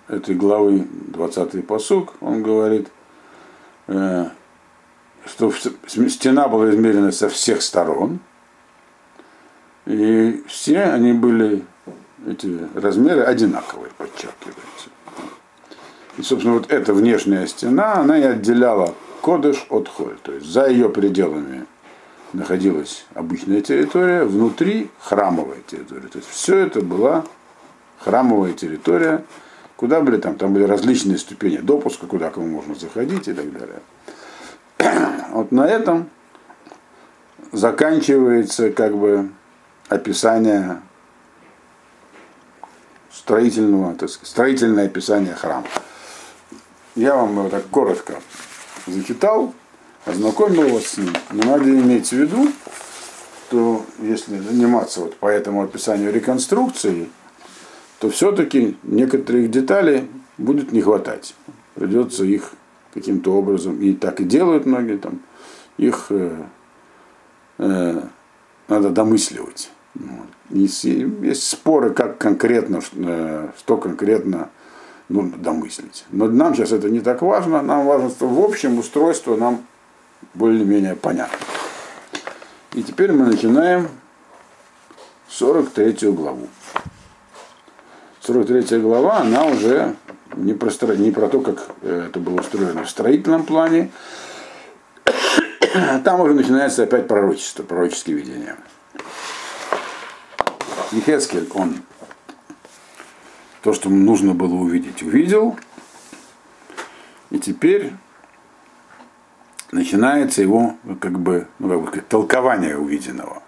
этой 0.07 0.35
главы, 0.35 0.87
20-й 1.13 1.61
посук, 1.63 2.13
он 2.21 2.43
говорит, 2.43 2.89
э, 3.87 4.25
что 5.25 5.51
стена 5.87 6.47
была 6.47 6.71
измерена 6.71 7.11
со 7.11 7.29
всех 7.29 7.61
сторон, 7.61 8.19
и 9.85 10.43
все 10.47 10.83
они 10.83 11.13
были, 11.13 11.63
эти 12.27 12.59
размеры 12.75 13.21
одинаковые, 13.23 13.91
подчеркивается. 13.97 14.89
И, 16.17 16.21
собственно, 16.21 16.55
вот 16.55 16.71
эта 16.71 16.93
внешняя 16.93 17.47
стена, 17.47 17.95
она 17.95 18.17
и 18.17 18.23
отделяла 18.23 18.93
Кодыш 19.21 19.65
от 19.69 19.87
Холь. 19.87 20.17
То 20.23 20.33
есть 20.33 20.47
за 20.47 20.67
ее 20.67 20.89
пределами 20.89 21.65
находилась 22.33 23.05
обычная 23.13 23.61
территория, 23.61 24.23
внутри 24.23 24.89
храмовая 24.99 25.59
территория. 25.65 26.07
То 26.07 26.17
есть 26.17 26.29
все 26.29 26.57
это 26.57 26.81
была 26.81 27.23
храмовая 27.99 28.53
территория, 28.53 29.23
куда 29.81 29.99
были 29.99 30.17
там, 30.17 30.35
там 30.35 30.53
были 30.53 30.63
различные 30.65 31.17
ступени 31.17 31.57
допуска, 31.57 32.05
куда 32.05 32.29
кому 32.29 32.45
можно 32.45 32.75
заходить 32.75 33.27
и 33.27 33.33
так 33.33 33.51
далее. 33.51 33.79
Вот 35.31 35.51
на 35.51 35.67
этом 35.67 36.07
заканчивается 37.51 38.71
как 38.71 38.95
бы 38.95 39.31
описание 39.89 40.81
строительного, 43.11 43.95
так 43.95 44.09
сказать, 44.09 44.29
строительное 44.29 44.85
описание 44.85 45.33
храма. 45.33 45.65
Я 46.93 47.15
вам 47.15 47.31
его 47.39 47.49
так 47.49 47.67
коротко 47.69 48.21
зачитал, 48.85 49.51
ознакомил 50.05 50.75
вас 50.75 50.85
с 50.85 50.97
ним. 50.97 51.15
Но 51.31 51.57
надо 51.57 51.71
иметь 51.71 52.09
в 52.09 52.11
виду, 52.11 52.51
что 53.47 53.83
если 53.99 54.37
заниматься 54.37 54.99
вот 54.99 55.17
по 55.17 55.25
этому 55.25 55.63
описанию 55.63 56.13
реконструкции, 56.13 57.09
то 58.01 58.09
все-таки 58.09 58.77
некоторых 58.81 59.51
деталей 59.51 60.09
будет 60.39 60.71
не 60.71 60.81
хватать. 60.81 61.35
Придется 61.75 62.25
их 62.25 62.53
каким-то 62.95 63.33
образом, 63.33 63.79
и 63.79 63.93
так 63.93 64.19
и 64.19 64.23
делают 64.23 64.65
многие 64.65 64.97
там, 64.97 65.19
их 65.77 66.07
э, 66.09 66.35
э, 67.59 68.01
надо 68.67 68.89
домысливать. 68.89 69.69
Есть, 70.49 70.83
есть 70.83 71.47
споры, 71.47 71.91
как 71.91 72.17
конкретно, 72.17 72.81
э, 72.93 73.49
что 73.59 73.77
конкретно 73.77 74.49
нужно 75.07 75.37
домыслить. 75.37 76.05
Но 76.09 76.25
нам 76.25 76.55
сейчас 76.55 76.71
это 76.71 76.89
не 76.89 77.01
так 77.01 77.21
важно, 77.21 77.61
нам 77.61 77.85
важно, 77.85 78.09
что 78.09 78.27
в 78.27 78.43
общем 78.43 78.79
устройство 78.79 79.35
нам 79.35 79.63
более-менее 80.33 80.95
понятно. 80.95 81.37
И 82.73 82.81
теперь 82.81 83.11
мы 83.11 83.27
начинаем 83.27 83.89
43 85.27 86.09
главу. 86.13 86.47
43 88.21 88.79
глава, 88.79 89.17
она 89.17 89.45
уже 89.45 89.95
не 90.35 90.53
про, 90.53 90.69
не 90.95 91.11
про 91.11 91.27
то, 91.27 91.41
как 91.41 91.69
э, 91.81 92.05
это 92.07 92.19
было 92.19 92.39
устроено 92.39 92.83
в 92.83 92.89
строительном 92.89 93.45
плане. 93.45 93.89
Там 96.03 96.21
уже 96.21 96.35
начинается 96.35 96.83
опять 96.83 97.07
пророчество, 97.07 97.63
пророческие 97.63 98.17
видения. 98.17 98.57
Ехескель, 100.91 101.49
он 101.55 101.77
то, 103.63 103.73
что 103.73 103.89
нужно 103.89 104.35
было 104.35 104.53
увидеть, 104.53 105.01
увидел. 105.01 105.57
И 107.31 107.39
теперь 107.39 107.93
начинается 109.71 110.43
его, 110.43 110.75
как 110.99 111.17
бы, 111.17 111.47
ну, 111.57 111.81
как 111.81 111.93
бы 111.93 112.01
толкование 112.07 112.77
увиденного. 112.77 113.41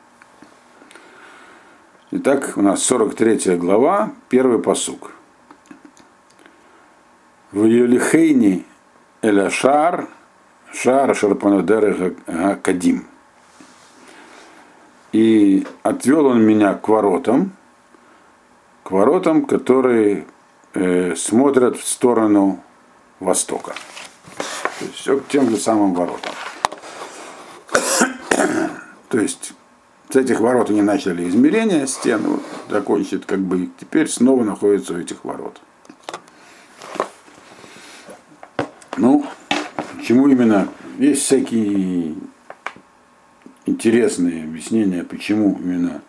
Итак, 2.15 2.53
у 2.57 2.61
нас 2.61 2.83
43 2.83 3.55
глава, 3.55 4.13
первый 4.29 4.59
посук. 4.59 5.13
В 7.51 7.65
Юлихейни 7.65 8.67
Эляшар, 9.23 10.07
Шар 10.71 11.15
Шарпанадер 11.15 12.13
Кадим. 12.61 13.07
И 15.11 15.65
отвел 15.81 16.27
он 16.27 16.43
меня 16.43 16.75
к 16.75 16.87
воротам, 16.87 17.51
к 18.83 18.91
воротам, 18.91 19.47
которые 19.47 20.27
э, 20.75 21.15
смотрят 21.15 21.77
в 21.77 21.87
сторону 21.87 22.61
востока. 23.19 23.73
То 24.77 24.85
есть 24.85 24.97
все 24.97 25.17
к 25.17 25.27
тем 25.29 25.49
же 25.49 25.57
самым 25.57 25.95
воротам. 25.95 26.33
То 29.09 29.19
есть 29.19 29.55
с 30.13 30.15
этих 30.15 30.41
ворот 30.41 30.69
они 30.69 30.83
начали 30.83 31.27
измерение 31.27 31.87
стены, 31.87 32.27
вот, 32.27 32.43
закончит, 32.69 33.25
как 33.25 33.39
бы 33.39 33.71
теперь 33.79 34.07
снова 34.07 34.43
находится 34.43 34.93
у 34.93 34.97
этих 34.97 35.25
ворот. 35.25 35.59
Ну, 38.97 39.25
почему 39.97 40.27
именно 40.27 40.67
есть 40.99 41.23
всякие 41.23 42.13
интересные 43.65 44.43
объяснения, 44.43 45.03
почему 45.03 45.57
именно 45.59 46.03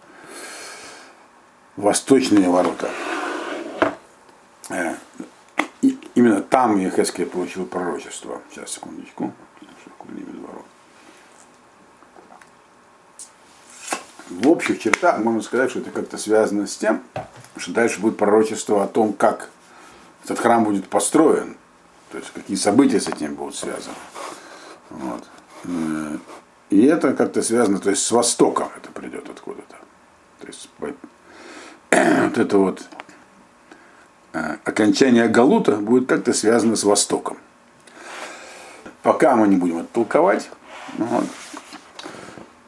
восточные 1.76 2.50
ворота. 2.50 2.90
Э, 4.68 4.96
именно 6.14 6.42
там 6.42 6.78
Ехескель 6.78 7.24
получил 7.24 7.64
пророчество. 7.64 8.42
Сейчас, 8.50 8.72
секундочку. 8.72 9.32
В 14.30 14.48
общих 14.48 14.80
чертах 14.80 15.18
можно 15.18 15.42
сказать, 15.42 15.70
что 15.70 15.80
это 15.80 15.90
как-то 15.90 16.16
связано 16.16 16.66
с 16.66 16.76
тем, 16.76 17.02
что 17.56 17.72
дальше 17.72 18.00
будет 18.00 18.16
пророчество 18.16 18.82
о 18.82 18.86
том, 18.86 19.12
как 19.12 19.50
этот 20.24 20.38
храм 20.38 20.64
будет 20.64 20.88
построен, 20.88 21.56
то 22.10 22.18
есть 22.18 22.30
какие 22.32 22.56
события 22.56 23.00
с 23.00 23.08
этим 23.08 23.34
будут 23.34 23.54
связаны. 23.54 23.94
Вот. 24.88 25.24
Э, 25.64 26.16
и 26.70 26.86
это 26.86 27.12
как-то 27.12 27.42
связано, 27.42 27.78
то 27.78 27.90
есть 27.90 28.02
с 28.02 28.10
Востока 28.10 28.70
это 28.76 28.90
придет 28.90 29.28
откуда-то. 29.28 29.76
То 30.40 30.46
есть 30.46 30.70
вот 30.78 32.38
это 32.38 32.58
вот 32.58 32.82
э, 34.32 34.56
окончание 34.64 35.28
Галута 35.28 35.76
будет 35.76 36.08
как-то 36.08 36.32
связано 36.32 36.76
с 36.76 36.84
Востоком. 36.84 37.36
Пока 39.02 39.36
мы 39.36 39.48
не 39.48 39.56
будем 39.56 39.78
это 39.78 39.88
толковать, 39.92 40.48
вот, 40.96 41.24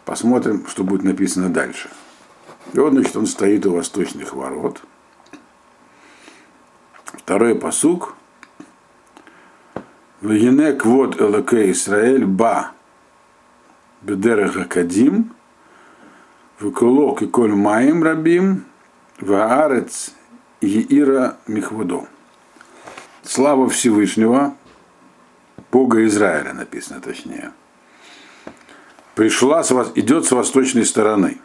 посмотрим, 0.07 0.67
что 0.69 0.85
будет 0.85 1.03
написано 1.03 1.51
дальше. 1.51 1.91
И 2.73 2.79
вот, 2.79 2.93
значит, 2.93 3.15
он 3.17 3.27
стоит 3.27 3.67
у 3.67 3.75
восточных 3.75 4.33
ворот. 4.33 4.81
Второй 7.05 7.55
посук. 7.55 8.15
Вегенек 10.23 10.87
вот 10.87 11.21
элоке 11.21 11.71
Исраэль 11.73 12.25
ба 12.25 12.71
бедереха 14.01 14.65
кадим 14.65 15.35
веколок 16.59 17.23
и 17.23 17.27
коль 17.27 17.55
маим 17.55 18.03
рабим 18.03 18.65
Ваарец 19.21 20.15
Еира 20.61 21.37
Михвудо. 21.47 22.07
Слава 23.23 23.69
Всевышнего, 23.69 24.54
Бога 25.71 26.04
Израиля 26.07 26.54
написано 26.54 27.00
точнее. 27.00 27.52
Пришла, 29.17 29.63
идет 29.95 30.26
с 30.26 30.33
восточной 30.33 30.85
стороны. 30.85 31.39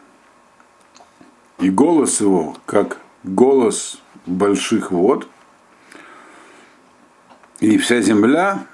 И 1.58 1.70
голос 1.70 2.20
его, 2.20 2.54
как 2.66 2.98
голос 3.24 3.98
больших 4.26 4.90
вод, 4.90 5.26
и 7.60 7.78
вся 7.78 8.02
земля 8.02 8.66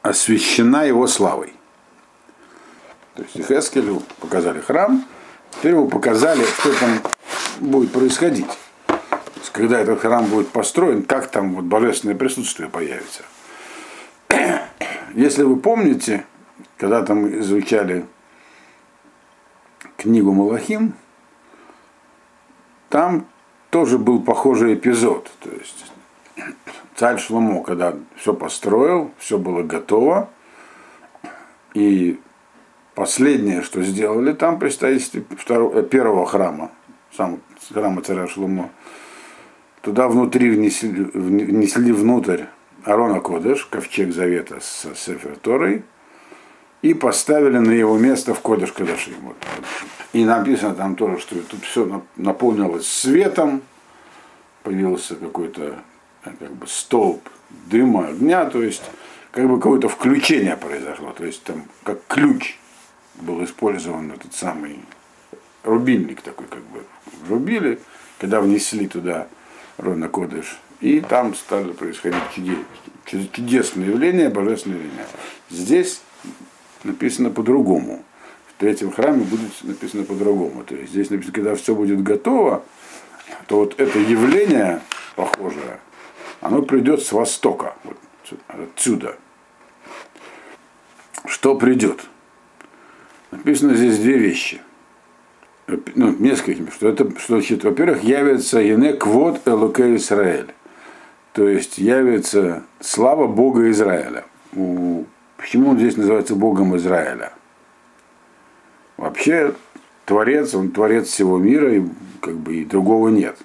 освящена 0.00 0.84
его 0.84 1.06
славой. 1.06 1.52
То 3.14 3.24
есть 3.24 3.46
Хескелю 3.46 4.02
показали 4.20 4.60
храм, 4.60 5.04
теперь 5.50 5.72
его 5.72 5.86
показали, 5.86 6.42
что 6.58 6.72
там 6.80 7.02
будет 7.60 7.92
происходить. 7.92 8.48
Когда 9.52 9.80
этот 9.80 10.00
храм 10.00 10.24
будет 10.24 10.48
построен, 10.48 11.02
как 11.02 11.30
там 11.30 11.56
вот 11.56 11.64
божественное 11.64 12.16
присутствие 12.16 12.70
появится. 12.70 13.22
Если 15.14 15.42
вы 15.42 15.56
помните, 15.56 16.24
когда 16.78 17.02
там 17.02 17.38
изучали 17.40 18.06
книгу 20.06 20.32
Малахим, 20.32 20.94
там 22.88 23.26
тоже 23.70 23.98
был 23.98 24.22
похожий 24.22 24.74
эпизод. 24.74 25.30
То 25.40 25.50
есть 25.50 25.92
царь 26.94 27.18
Шломо, 27.18 27.64
когда 27.64 27.96
все 28.14 28.32
построил, 28.32 29.10
все 29.18 29.36
было 29.36 29.62
готово, 29.64 30.30
и 31.74 32.20
последнее, 32.94 33.62
что 33.62 33.82
сделали 33.82 34.32
там 34.32 34.60
при 34.60 34.68
строительстве 34.70 35.24
второго, 35.36 35.82
первого 35.82 36.24
храма, 36.24 36.70
сам 37.16 37.40
храма 37.74 38.00
царя 38.02 38.28
Шлумо, 38.28 38.70
туда 39.82 40.06
внутри 40.06 40.50
внесли, 40.50 40.88
внесли 40.88 41.90
внутрь 41.90 42.44
Арона 42.84 43.18
Кодыш, 43.20 43.64
ковчег 43.64 44.14
завета 44.14 44.60
с 44.60 44.86
Сефер 44.94 45.36
Торой, 45.42 45.82
и 46.82 46.94
поставили 46.94 47.58
на 47.58 47.70
его 47.70 47.96
место 47.98 48.34
в 48.34 48.40
Кодыш 48.40 48.72
Кадашим. 48.72 49.14
Вот. 49.22 49.36
И 50.12 50.24
написано 50.24 50.74
там 50.74 50.96
тоже, 50.96 51.18
что 51.18 51.36
тут 51.42 51.64
все 51.64 52.02
наполнилось 52.16 52.86
светом, 52.86 53.62
появился 54.62 55.16
какой-то 55.16 55.80
э, 56.24 56.30
как 56.38 56.52
бы 56.52 56.66
столб 56.66 57.28
дыма, 57.66 58.08
огня, 58.08 58.44
то 58.46 58.62
есть 58.62 58.82
как 59.30 59.48
бы 59.48 59.56
какое-то 59.56 59.88
включение 59.88 60.56
произошло, 60.56 61.12
то 61.12 61.24
есть 61.24 61.44
там 61.44 61.64
как 61.82 62.00
ключ 62.08 62.58
был 63.16 63.44
использован 63.44 64.12
этот 64.12 64.34
самый 64.34 64.78
рубильник 65.62 66.22
такой, 66.22 66.46
как 66.46 66.62
бы 66.62 66.84
рубили, 67.28 67.78
когда 68.18 68.40
внесли 68.40 68.86
туда 68.88 69.28
Рона 69.78 70.08
Кодыш, 70.08 70.58
и 70.80 71.00
там 71.00 71.34
стали 71.34 71.72
происходить 71.72 72.22
чудесные 73.04 73.90
явления, 73.90 74.30
божественные 74.30 74.78
явления. 74.78 75.06
Здесь 75.50 76.00
написано 76.86 77.30
по-другому. 77.30 78.02
В 78.48 78.60
третьем 78.60 78.90
храме 78.90 79.24
будет 79.24 79.52
написано 79.62 80.04
по-другому. 80.04 80.64
То 80.64 80.74
есть 80.74 80.90
здесь 80.92 81.10
написано, 81.10 81.34
когда 81.34 81.54
все 81.54 81.74
будет 81.74 82.02
готово, 82.02 82.64
то 83.46 83.56
вот 83.56 83.78
это 83.78 83.98
явление 83.98 84.80
похожее, 85.14 85.80
оно 86.40 86.62
придет 86.62 87.02
с 87.02 87.12
востока, 87.12 87.74
вот 87.84 87.96
отсюда. 88.48 89.16
Что 91.26 91.56
придет? 91.56 92.06
Написано 93.30 93.74
здесь 93.74 93.98
две 93.98 94.18
вещи 94.18 94.60
ну, 95.66 96.14
несколькими, 96.18 96.70
что 96.70 96.88
это, 96.88 97.10
что 97.18 97.34
значит, 97.34 97.64
во-первых, 97.64 98.02
явится 98.04 98.60
Енек 98.60 99.06
вот 99.06 99.46
Элуке 99.46 99.96
Израиль, 99.96 100.54
то 101.32 101.48
есть 101.48 101.78
явится 101.78 102.62
слава 102.80 103.26
Бога 103.26 103.70
Израиля. 103.70 104.24
У, 104.54 105.04
почему 105.36 105.70
он 105.70 105.78
здесь 105.78 105.96
называется 105.96 106.34
Богом 106.34 106.76
Израиля? 106.76 107.32
Вообще, 108.96 109.54
Творец, 110.04 110.54
он 110.54 110.70
Творец 110.70 111.08
всего 111.08 111.38
мира, 111.38 111.74
и 111.74 111.82
как 112.20 112.34
бы 112.36 112.56
и 112.56 112.64
другого 112.64 113.08
нет. 113.08 113.36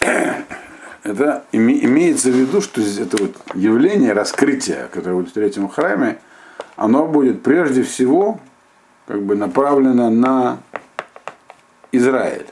Это 1.02 1.44
имеется 1.52 2.30
в 2.30 2.34
виду, 2.34 2.60
что 2.60 2.80
это 2.80 3.16
вот 3.22 3.36
явление, 3.54 4.12
раскрытие, 4.12 4.88
которое 4.92 5.14
будет 5.14 5.30
в 5.30 5.34
третьем 5.34 5.68
храме, 5.68 6.18
оно 6.74 7.06
будет 7.06 7.44
прежде 7.44 7.84
всего 7.84 8.40
как 9.06 9.22
бы 9.22 9.36
направлено 9.36 10.10
на 10.10 10.58
Израиль. 11.92 12.46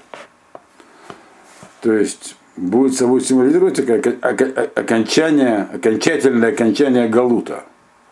То 1.80 1.92
есть 1.92 2.36
будет 2.56 2.94
собой 2.94 3.20
символизировать 3.20 3.80
окончание, 3.80 5.68
окончательное 5.74 6.52
окончание 6.52 7.08
Галута. 7.08 7.64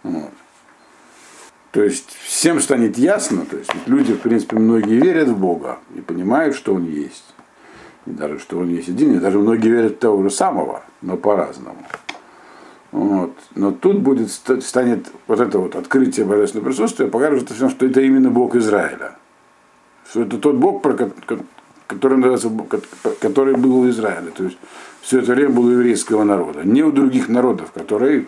Вот. 0.02 0.30
То 1.70 1.82
есть 1.82 2.10
всем 2.24 2.60
станет 2.60 2.98
ясно, 2.98 3.46
то 3.46 3.56
есть 3.56 3.70
люди, 3.86 4.12
в 4.12 4.20
принципе, 4.20 4.56
многие 4.56 5.00
верят 5.00 5.28
в 5.28 5.38
Бога 5.38 5.78
и 5.94 6.00
понимают, 6.00 6.54
что 6.54 6.74
Он 6.74 6.84
есть. 6.84 7.34
И 8.04 8.10
даже 8.10 8.38
что 8.38 8.58
Он 8.58 8.68
есть 8.68 8.88
один, 8.88 9.16
и 9.16 9.20
даже 9.20 9.38
многие 9.38 9.68
верят 9.68 9.92
в 9.92 9.98
того 9.98 10.22
же 10.22 10.30
самого, 10.30 10.82
но 11.00 11.16
по-разному. 11.16 11.86
Вот. 12.90 13.34
Но 13.54 13.72
тут 13.72 14.00
будет, 14.00 14.30
станет 14.30 15.10
вот 15.26 15.40
это 15.40 15.58
вот 15.58 15.76
открытие 15.76 16.26
божественного 16.26 16.68
присутствия, 16.68 17.06
покажет 17.06 17.50
всем, 17.50 17.70
что 17.70 17.86
это 17.86 18.02
именно 18.02 18.30
Бог 18.30 18.54
Израиля 18.54 19.16
что 20.12 20.20
это 20.20 20.36
тот 20.36 20.56
Бог, 20.56 20.82
про 20.82 20.94
который, 21.86 22.18
называется, 22.18 22.50
который 23.18 23.56
был 23.56 23.78
у 23.78 23.88
Израиля. 23.88 24.30
То 24.30 24.44
есть 24.44 24.58
все 25.00 25.20
это 25.20 25.32
время 25.32 25.50
был 25.50 25.70
еврейского 25.70 26.22
народа. 26.22 26.64
Не 26.64 26.82
у 26.82 26.92
других 26.92 27.30
народов, 27.30 27.72
которые, 27.72 28.26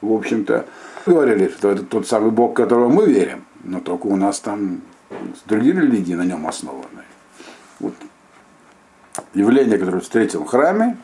в 0.00 0.12
общем-то, 0.12 0.66
говорили, 1.06 1.48
что 1.48 1.70
это 1.70 1.84
тот 1.84 2.06
самый 2.06 2.30
Бог, 2.30 2.56
которого 2.56 2.88
мы 2.88 3.06
верим, 3.06 3.44
но 3.64 3.80
только 3.80 4.06
у 4.06 4.16
нас 4.16 4.40
там 4.40 4.80
другие 5.46 5.74
религии 5.74 6.14
на 6.14 6.22
нем 6.22 6.46
основаны. 6.46 7.04
Вот. 7.78 7.94
Явление, 9.34 9.78
которое 9.78 10.00
встретил 10.00 10.44
в 10.44 10.46
храме, 10.46 10.96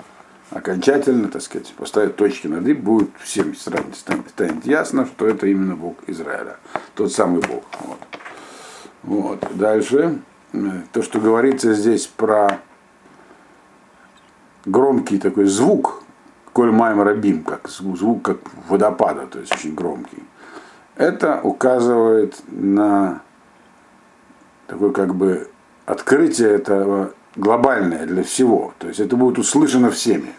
окончательно, 0.50 1.28
так 1.28 1.42
сказать, 1.42 1.74
поставить 1.76 2.16
точки 2.16 2.46
над 2.46 2.66
«и», 2.66 2.72
будет 2.72 3.10
всем 3.18 3.54
станет, 3.54 3.96
станет 3.96 4.64
ясно, 4.64 5.06
что 5.06 5.26
это 5.26 5.46
именно 5.46 5.76
Бог 5.76 5.96
Израиля, 6.06 6.56
тот 6.94 7.12
самый 7.12 7.42
Бог. 7.42 7.64
Вот. 7.80 7.98
Вот. 9.02 9.44
Дальше, 9.54 10.20
то, 10.92 11.02
что 11.02 11.20
говорится 11.20 11.74
здесь 11.74 12.06
про 12.06 12.60
громкий 14.64 15.18
такой 15.18 15.46
звук, 15.46 16.02
коль 16.56 16.70
маем 16.70 17.02
рабим, 17.02 17.44
как 17.44 17.68
звук 17.68 18.22
как 18.22 18.38
водопада, 18.66 19.26
то 19.26 19.38
есть 19.38 19.54
очень 19.54 19.74
громкий. 19.74 20.22
Это 20.94 21.38
указывает 21.42 22.42
на 22.48 23.20
такое 24.66 24.90
как 24.92 25.14
бы 25.14 25.50
открытие 25.84 26.48
этого 26.48 27.12
глобальное 27.34 28.06
для 28.06 28.22
всего. 28.22 28.72
То 28.78 28.88
есть 28.88 29.00
это 29.00 29.16
будет 29.16 29.36
услышано 29.36 29.90
всеми. 29.90 30.32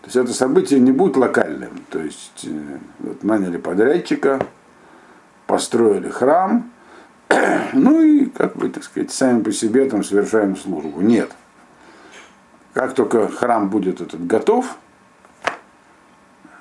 То 0.00 0.06
есть 0.06 0.16
это 0.16 0.32
событие 0.34 0.80
не 0.80 0.90
будет 0.90 1.16
локальным. 1.16 1.84
То 1.88 2.00
есть 2.00 2.44
э, 2.44 2.78
вот, 2.98 3.22
наняли 3.22 3.58
подрядчика, 3.58 4.44
построили 5.46 6.08
храм, 6.08 6.68
ну 7.72 8.02
и, 8.02 8.26
как 8.26 8.56
бы, 8.56 8.70
так 8.70 8.82
сказать, 8.82 9.12
сами 9.12 9.40
по 9.40 9.52
себе 9.52 9.88
там 9.88 10.02
совершаем 10.02 10.56
службу. 10.56 11.00
Нет. 11.00 11.30
Как 12.74 12.94
только 12.94 13.28
храм 13.28 13.68
будет 13.68 14.00
этот 14.00 14.26
готов, 14.26 14.76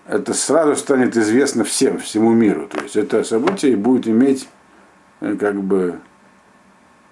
это 0.07 0.33
сразу 0.33 0.75
станет 0.75 1.17
известно 1.17 1.63
всем, 1.63 1.99
всему 1.99 2.31
миру. 2.31 2.67
То 2.67 2.81
есть 2.81 2.95
это 2.95 3.23
событие 3.23 3.75
будет 3.75 4.07
иметь 4.07 4.47
э, 5.21 5.35
как 5.35 5.61
бы 5.61 5.99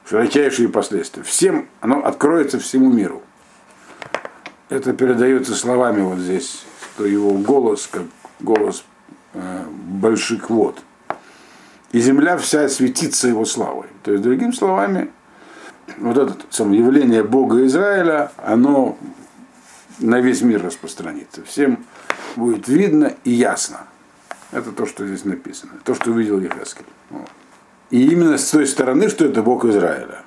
широчайшие 0.08 0.70
последствия. 0.70 1.24
Всем 1.24 1.68
оно 1.82 2.06
откроется 2.06 2.60
всему 2.60 2.92
миру. 2.92 3.22
Это 4.70 4.94
передается 4.94 5.56
словами 5.56 6.02
вот 6.02 6.20
здесь, 6.20 6.64
что 6.96 7.06
его 7.06 7.34
голос, 7.34 7.88
как 7.88 8.04
голос 8.40 8.86
э, 9.34 9.64
больших 9.70 10.50
вод. 10.50 10.82
И 11.92 12.00
земля 12.00 12.38
вся 12.38 12.68
светится 12.70 13.28
его 13.28 13.46
славой. 13.46 13.88
То 14.04 14.12
есть, 14.12 14.24
другими 14.24 14.52
словами, 14.52 15.12
вот 15.98 16.18
это 16.18 16.36
самое 16.50 16.80
явление 16.80 17.24
Бога 17.24 17.66
Израиля, 17.66 18.32
оно 18.38 18.98
на 20.00 20.20
весь 20.20 20.42
мир 20.42 20.64
распространится. 20.64 21.44
Всем 21.44 21.86
будет 22.36 22.68
видно 22.68 23.14
и 23.24 23.32
ясно. 23.32 23.82
Это 24.52 24.72
то, 24.72 24.86
что 24.86 25.08
здесь 25.08 25.26
написано. 25.26 25.74
То, 25.84 25.96
что 25.96 26.12
увидел 26.12 26.40
Ехаскель. 26.40 26.86
Вот. 27.10 27.30
И 27.90 28.08
именно 28.08 28.38
с 28.38 28.50
той 28.50 28.68
стороны, 28.68 29.10
что 29.10 29.26
это 29.26 29.42
Бог 29.42 29.66
Израиля. 29.66 30.24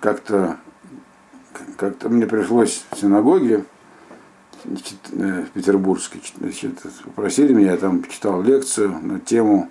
Как-то 0.00 0.58
как-то 1.76 2.08
мне 2.08 2.26
пришлось 2.26 2.84
в 2.90 2.98
синагоге 2.98 3.64
э, 4.64 4.68
в 5.42 5.50
Петербургской, 5.50 6.22
значит, 6.38 6.82
попросили 7.04 7.52
меня, 7.52 7.72
я 7.72 7.76
там 7.76 8.02
читал 8.04 8.42
лекцию 8.42 8.98
на 9.02 9.20
тему 9.20 9.70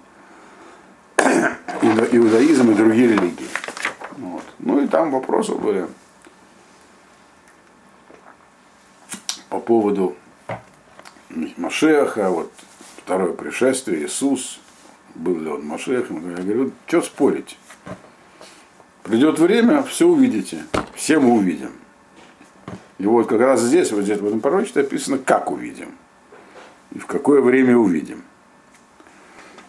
иудаизм 1.18 2.72
и 2.72 2.76
другие 2.76 3.08
религии. 3.10 3.48
Вот. 4.18 4.44
Ну 4.60 4.82
и 4.82 4.88
там 4.88 5.12
вопросы 5.12 5.54
были 5.56 5.88
по 9.50 9.60
поводу 9.60 10.16
Машеха, 11.58 12.30
вот 12.30 12.52
второе 12.98 13.34
пришествие, 13.34 14.06
Иисус, 14.06 14.60
был 15.14 15.40
ли 15.40 15.50
он 15.50 15.66
Машехом. 15.66 16.30
Я 16.36 16.44
говорю, 16.44 16.72
что 16.88 17.02
спорить? 17.02 17.58
Придет 19.04 19.38
время, 19.38 19.84
все 19.84 20.08
увидите. 20.08 20.66
Все 20.96 21.20
мы 21.20 21.34
увидим. 21.34 21.72
И 22.98 23.06
вот 23.06 23.28
как 23.28 23.42
раз 23.42 23.62
здесь, 23.62 23.92
вот 23.92 24.04
здесь 24.04 24.20
в 24.20 24.26
этом 24.26 24.40
пророчестве 24.40 24.84
написано, 24.84 25.18
как 25.18 25.52
увидим. 25.52 25.96
И 26.92 27.00
в 27.00 27.06
какое 27.06 27.42
время 27.42 27.78
увидим. 27.78 28.24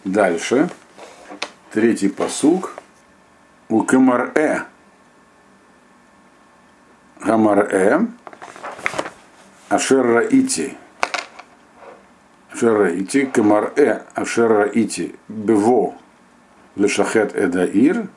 Дальше. 0.03 0.69
Третий 1.71 2.09
посук. 2.09 2.73
У 3.69 3.83
Камар-э. 3.83 4.61
Гамар-э. 7.19 8.07
Ашер 9.69 10.29
Раити. 12.61 13.05
Шараити, 13.07 13.25
Камар-э, 13.25 14.01
Ашараити, 14.15 15.15
Бево, 15.27 15.95
Лешахет 16.75 17.35
Эдаир, 17.35 18.07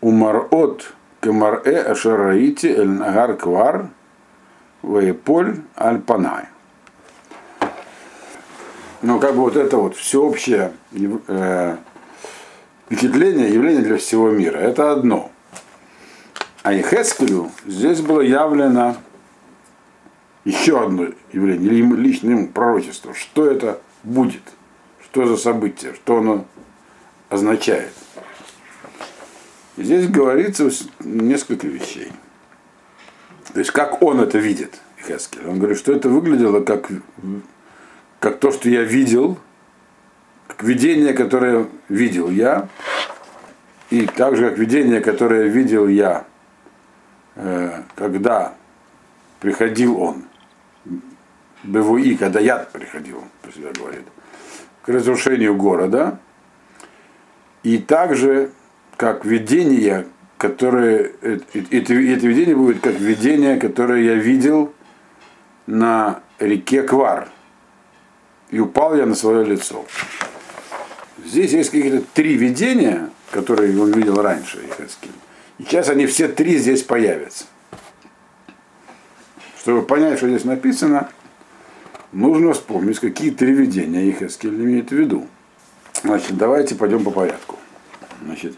Умар-от, 0.00 0.92
Камар-э, 1.20 1.82
Ашараити, 1.82 2.66
Эль-Нагар 2.66 3.36
Квар, 3.36 3.88
Вейполь, 4.82 5.56
Аль-Панай. 5.76 6.44
Ну, 9.02 9.20
как 9.20 9.34
бы 9.34 9.42
вот 9.42 9.56
это 9.56 9.76
вот 9.76 9.96
всеобщее 9.96 10.72
э, 10.92 11.76
впечатление, 12.86 13.52
явление 13.52 13.82
для 13.82 13.96
всего 13.98 14.30
мира, 14.30 14.58
это 14.58 14.92
одно. 14.92 15.30
А 16.62 16.72
Ехескелю 16.72 17.50
здесь 17.66 18.00
было 18.00 18.20
явлено 18.20 18.96
еще 20.46 20.80
одно 20.80 21.08
явление, 21.32 21.72
или 21.72 21.96
лично 21.96 22.30
ему 22.30 22.46
пророчество, 22.46 23.12
что 23.14 23.50
это 23.50 23.80
будет, 24.04 24.42
что 25.02 25.26
за 25.26 25.36
событие, 25.36 25.92
что 25.94 26.18
оно 26.18 26.46
означает. 27.28 27.92
И 29.76 29.82
здесь 29.82 30.08
говорится 30.08 30.70
несколько 31.00 31.66
вещей. 31.66 32.12
То 33.52 33.58
есть 33.58 33.72
как 33.72 34.00
он 34.02 34.20
это 34.20 34.38
видит, 34.38 34.78
Хескель. 35.04 35.48
Он 35.48 35.58
говорит, 35.58 35.78
что 35.78 35.92
это 35.92 36.08
выглядело 36.08 36.60
как, 36.60 36.90
как 38.20 38.38
то, 38.38 38.52
что 38.52 38.68
я 38.68 38.82
видел, 38.82 39.38
как 40.46 40.62
видение, 40.62 41.12
которое 41.12 41.66
видел 41.88 42.30
я, 42.30 42.68
и 43.90 44.06
также 44.06 44.50
как 44.50 44.58
видение, 44.58 45.00
которое 45.00 45.48
видел 45.48 45.88
я, 45.88 46.24
э, 47.34 47.82
когда 47.96 48.54
приходил 49.40 50.00
он 50.00 50.22
БВИ, 51.66 52.16
когда 52.16 52.40
яд 52.40 52.70
приходил, 52.72 53.22
про 53.42 53.52
себя 53.52 53.72
говорит, 53.72 54.04
к 54.82 54.88
разрушению 54.88 55.56
города. 55.56 56.18
И 57.62 57.78
также 57.78 58.52
как 58.96 59.24
видение, 59.24 60.06
которое, 60.38 61.10
это, 61.20 61.44
это 61.60 61.94
видение 61.94 62.54
будет 62.54 62.80
как 62.80 62.94
видение, 62.94 63.56
которое 63.58 64.02
я 64.02 64.14
видел 64.14 64.72
на 65.66 66.20
реке 66.38 66.82
Квар. 66.82 67.28
И 68.50 68.60
упал 68.60 68.96
я 68.96 69.06
на 69.06 69.14
свое 69.14 69.44
лицо. 69.44 69.84
Здесь 71.24 71.50
есть 71.50 71.70
какие-то 71.70 72.04
три 72.14 72.36
видения, 72.36 73.10
которые 73.32 73.80
он 73.80 73.90
видел 73.92 74.22
раньше, 74.22 74.60
И 75.58 75.64
сейчас 75.64 75.88
они 75.88 76.06
все 76.06 76.28
три 76.28 76.58
здесь 76.58 76.84
появятся. 76.84 77.46
Чтобы 79.58 79.82
понять, 79.82 80.18
что 80.18 80.28
здесь 80.28 80.44
написано, 80.44 81.10
нужно 82.12 82.52
вспомнить, 82.52 82.98
какие 82.98 83.30
три 83.30 83.52
видения 83.52 84.10
Ихаскель 84.10 84.54
имеет 84.54 84.90
в 84.90 84.92
виду. 84.92 85.26
Значит, 86.02 86.36
давайте 86.36 86.74
пойдем 86.74 87.04
по 87.04 87.10
порядку. 87.10 87.56
Значит, 88.24 88.56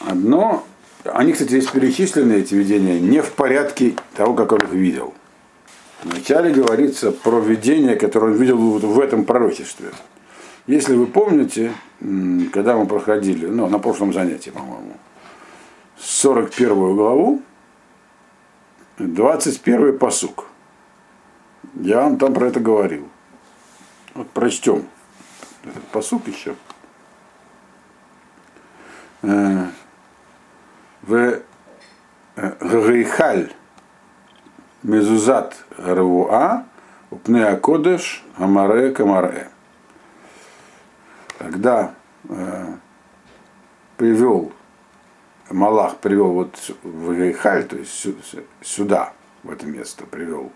одно, 0.00 0.64
они, 1.04 1.32
кстати, 1.32 1.50
здесь 1.50 1.66
перечислены, 1.66 2.34
эти 2.34 2.54
видения, 2.54 3.00
не 3.00 3.22
в 3.22 3.32
порядке 3.32 3.94
того, 4.14 4.34
как 4.34 4.52
он 4.52 4.60
их 4.60 4.72
видел. 4.72 5.14
Вначале 6.04 6.52
говорится 6.52 7.10
про 7.10 7.40
видение, 7.40 7.96
которое 7.96 8.32
он 8.32 8.38
видел 8.38 8.56
в 8.56 9.00
этом 9.00 9.24
пророчестве. 9.24 9.88
Если 10.66 10.94
вы 10.94 11.06
помните, 11.06 11.72
когда 12.52 12.76
мы 12.76 12.86
проходили, 12.86 13.46
ну, 13.46 13.68
на 13.68 13.78
прошлом 13.78 14.12
занятии, 14.12 14.50
по-моему, 14.50 14.92
41 15.98 16.94
главу, 16.94 17.42
21 18.98 19.98
посук. 19.98 20.47
Вам 21.74 22.18
там 22.18 22.34
про 22.34 22.46
это 22.46 22.60
говорил. 22.60 23.08
Вот 24.14 24.30
прочтем 24.30 24.88
этот 25.64 25.84
посук 25.88 26.26
еще. 26.26 26.54
Э, 29.22 29.66
в 31.02 31.14
э, 31.14 31.40
Гейхаль 32.60 33.52
Мезузат 34.82 35.56
Равуа 35.76 36.64
Упне 37.10 37.44
Акодеш 37.44 38.24
Амаре 38.36 38.92
Камаре. 38.92 39.48
Когда 41.38 41.94
э, 42.28 42.74
привел 43.96 44.52
Малах 45.50 45.96
привел 45.96 46.32
вот 46.32 46.72
в 46.82 47.14
Гейхаль, 47.14 47.64
то 47.66 47.76
есть 47.76 48.06
сюда, 48.60 49.12
в 49.42 49.50
это 49.50 49.66
место 49.66 50.04
привел 50.04 50.52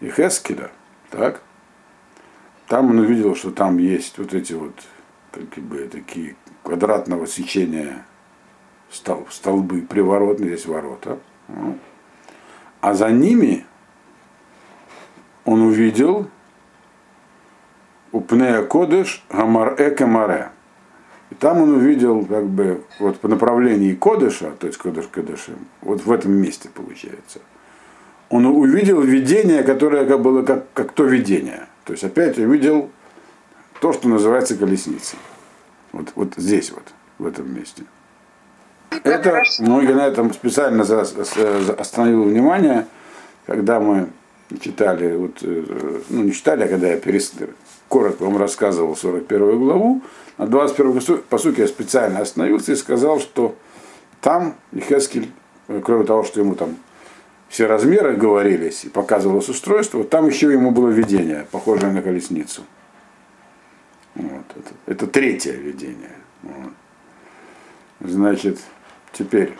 и 0.00 0.10
Хескеля, 0.10 0.70
так, 1.10 1.42
там 2.68 2.90
он 2.90 2.98
увидел, 2.98 3.34
что 3.34 3.50
там 3.50 3.78
есть 3.78 4.18
вот 4.18 4.34
эти 4.34 4.52
вот 4.52 4.74
как 5.32 5.64
бы 5.64 5.88
такие 5.90 6.36
квадратного 6.62 7.26
сечения 7.26 8.04
стол, 8.90 9.26
столбы 9.30 9.82
приворотные, 9.82 10.56
здесь 10.56 10.66
ворота. 10.66 11.18
А 12.80 12.94
за 12.94 13.10
ними 13.10 13.64
он 15.44 15.62
увидел 15.62 16.28
Упнея 18.12 18.62
Кодыш 18.62 19.24
Гамар 19.30 19.74
Экамаре. 19.78 20.50
И 21.30 21.34
там 21.34 21.60
он 21.60 21.72
увидел, 21.74 22.24
как 22.24 22.46
бы, 22.46 22.84
вот 23.00 23.18
по 23.18 23.28
направлении 23.28 23.94
Кодыша, 23.94 24.52
то 24.52 24.68
есть 24.68 24.78
Кодыш 24.78 25.06
Кодышем, 25.08 25.66
вот 25.82 26.04
в 26.04 26.12
этом 26.12 26.32
месте 26.32 26.68
получается, 26.68 27.40
он 28.30 28.46
увидел 28.46 29.00
видение, 29.00 29.62
которое 29.62 30.06
как 30.06 30.20
было 30.20 30.42
как, 30.42 30.64
как 30.72 30.92
то 30.92 31.04
видение. 31.04 31.66
То 31.84 31.92
есть 31.92 32.04
опять 32.04 32.38
увидел 32.38 32.90
то, 33.80 33.92
что 33.92 34.08
называется 34.08 34.56
колесницей. 34.56 35.18
Вот, 35.92 36.08
вот 36.14 36.34
здесь 36.36 36.72
вот, 36.72 36.82
в 37.18 37.26
этом 37.26 37.54
месте. 37.54 37.84
Это, 39.04 39.42
многие 39.60 39.94
на 39.94 40.06
этом 40.06 40.32
специально 40.32 40.82
остановил 40.82 42.24
внимание, 42.24 42.86
когда 43.46 43.80
мы 43.80 44.08
читали, 44.60 45.14
вот, 45.14 45.38
э, 45.42 46.00
ну 46.08 46.22
не 46.22 46.32
читали, 46.32 46.64
а 46.64 46.68
когда 46.68 46.88
я 46.88 46.96
перес... 46.96 47.32
коротко 47.88 48.22
вам 48.24 48.36
рассказывал 48.38 48.96
41 48.96 49.58
главу, 49.58 50.02
на 50.38 50.46
21 50.46 51.22
посуке 51.28 51.62
я 51.62 51.68
специально 51.68 52.20
остановился 52.20 52.72
и 52.72 52.76
сказал, 52.76 53.20
что 53.20 53.56
там 54.20 54.54
Ихескель, 54.72 55.30
э, 55.68 55.80
кроме 55.84 56.04
того, 56.04 56.24
что 56.24 56.40
ему 56.40 56.54
там 56.54 56.76
все 57.48 57.66
размеры 57.66 58.16
говорились 58.16 58.84
и 58.84 58.88
показывалось 58.88 59.48
устройство, 59.48 60.04
там 60.04 60.26
еще 60.26 60.52
ему 60.52 60.70
было 60.70 60.88
видение, 60.88 61.46
похожее 61.50 61.92
на 61.92 62.02
колесницу. 62.02 62.64
Вот, 64.14 64.44
это, 64.56 64.74
это 64.86 65.06
третье 65.06 65.52
видение. 65.52 66.16
Вот. 66.42 66.72
Значит, 68.00 68.58
теперь, 69.12 69.52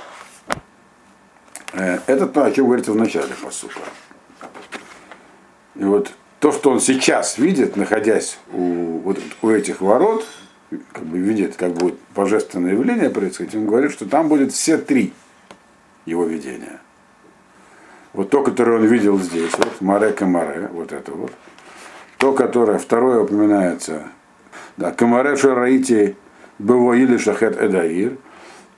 э, 1.72 1.98
это 2.06 2.26
то, 2.26 2.44
о 2.44 2.50
чем 2.50 2.66
говорится 2.66 2.92
в 2.92 2.96
начале 2.96 3.34
посука. 3.42 3.80
И 5.74 5.84
вот 5.84 6.12
то, 6.40 6.52
что 6.52 6.70
он 6.70 6.80
сейчас 6.80 7.38
видит, 7.38 7.76
находясь 7.76 8.38
у, 8.52 8.98
вот, 8.98 9.18
у 9.42 9.50
этих 9.50 9.80
ворот, 9.80 10.26
как 10.92 11.04
бы 11.04 11.18
видит, 11.18 11.56
как 11.56 11.72
будет 11.74 11.98
божественное 12.14 12.72
явление 12.72 13.10
происходить, 13.10 13.54
он 13.54 13.66
говорит, 13.66 13.92
что 13.92 14.06
там 14.06 14.28
будет 14.28 14.52
все 14.52 14.78
три 14.78 15.12
его 16.06 16.24
видения. 16.24 16.80
Вот 18.16 18.30
то, 18.30 18.42
которое 18.42 18.78
он 18.78 18.86
видел 18.86 19.18
здесь, 19.18 19.52
вот 19.58 19.82
Маре 19.82 20.10
Камаре, 20.10 20.70
вот 20.72 20.90
это 20.90 21.12
вот. 21.12 21.32
То, 22.16 22.32
которое 22.32 22.78
второе 22.78 23.20
упоминается, 23.20 24.04
да, 24.78 24.90
Камаре 24.90 25.36
Шараити 25.36 26.16
Бево 26.58 26.94
или 26.94 27.18
Шахет 27.18 27.60
Эдаир. 27.60 28.16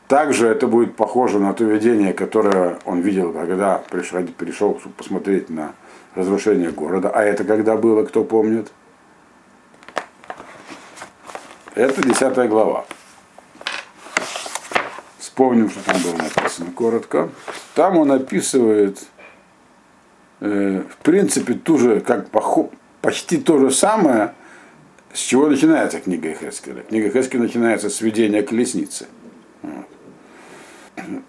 Также 0.09 0.49
это 0.49 0.67
будет 0.67 0.97
похоже 0.97 1.39
на 1.39 1.53
то 1.53 1.63
видение, 1.63 2.13
которое 2.13 2.81
он 2.85 3.01
видел, 3.01 3.33
когда 3.33 3.79
пришел, 3.79 4.25
пришел 4.27 4.81
посмотреть 4.97 5.51
на 5.51 5.73
разрушение 6.17 6.73
города. 6.73 7.09
А 7.11 7.23
это 7.23 7.45
когда 7.45 7.77
было, 7.77 8.05
кто 8.05 8.25
помнит? 8.25 8.73
Это 11.77 12.03
10 12.03 12.49
глава. 12.49 12.87
Вспомним, 15.19 15.71
что 15.71 15.85
там 15.85 16.03
было 16.03 16.17
написано 16.17 16.73
коротко. 16.73 17.29
Там 17.77 17.99
он 17.99 18.11
описывает, 18.11 18.99
э, 20.41 20.83
в 20.89 20.97
принципе, 20.99 21.55
ту 21.55 21.79
же, 21.79 22.01
как 22.01 22.29
почти 23.01 23.39
то 23.39 23.59
же 23.59 23.71
самое, 23.71 24.35
с 25.13 25.21
чего 25.21 25.49
начинается 25.49 26.01
книга 26.01 26.35
Хескеля. 26.35 26.83
Книга 26.83 27.11
Хескеля 27.11 27.43
начинается 27.43 27.91
с 27.91 28.01
видения 28.01 28.43
колесницы. 28.43 29.07
Вот. 29.63 29.87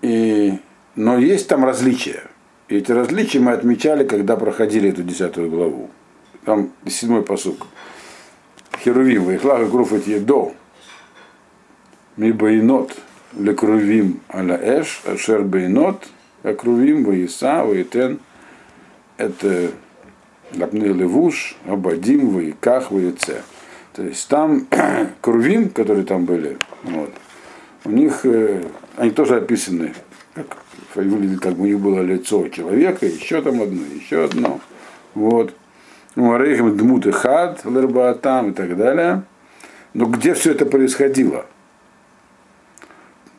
И, 0.01 0.59
но 0.95 1.17
есть 1.17 1.47
там 1.47 1.63
различия. 1.63 2.23
И 2.67 2.77
эти 2.77 2.91
различия 2.91 3.39
мы 3.39 3.53
отмечали, 3.53 4.03
когда 4.03 4.35
проходили 4.35 4.89
эту 4.89 5.03
десятую 5.03 5.49
главу. 5.49 5.89
Там 6.45 6.71
седьмой 6.87 7.23
посук. 7.23 7.67
Херувим, 8.83 9.25
Вайхлага 9.25 9.65
Груфат 9.65 10.07
Едо, 10.07 10.53
Ми 12.17 12.31
Байнот, 12.31 12.95
Лекрувим 13.37 14.21
Аля 14.33 14.59
Эш, 14.61 15.01
Ашер 15.05 15.43
Байнот, 15.43 16.07
Акрувим, 16.43 17.03
Ваиса, 17.03 17.63
Ваитен, 17.63 18.19
это 19.19 19.71
Лапны 20.55 20.85
Левуш, 20.85 21.57
Абадим, 21.67 22.29
Ваиках, 22.29 22.89
Ваице. 22.89 23.43
То 23.93 24.03
есть 24.03 24.27
там 24.29 24.65
Крувим, 25.21 25.69
которые 25.69 26.05
там 26.05 26.25
были, 26.25 26.57
вот, 26.83 27.11
у 27.85 27.91
них, 27.91 28.25
э, 28.25 28.63
они 28.95 29.11
тоже 29.11 29.37
описаны, 29.37 29.93
как 30.33 30.57
выглядит, 30.95 31.41
как 31.41 31.53
бы 31.55 31.63
у 31.63 31.65
них 31.67 31.79
было 31.79 32.01
лицо 32.01 32.47
человека, 32.47 33.05
еще 33.05 33.41
там 33.41 33.61
одно, 33.61 33.81
еще 33.93 34.23
одно. 34.23 34.59
Вот. 35.13 35.53
Ну, 36.15 36.33
Арейхам 36.33 36.77
Дмут 36.77 37.05
и 37.05 37.11
Хад, 37.11 37.61
там 38.21 38.49
и 38.49 38.53
так 38.53 38.77
далее. 38.77 39.23
Но 39.93 40.05
где 40.05 40.33
все 40.33 40.51
это 40.51 40.65
происходило? 40.65 41.45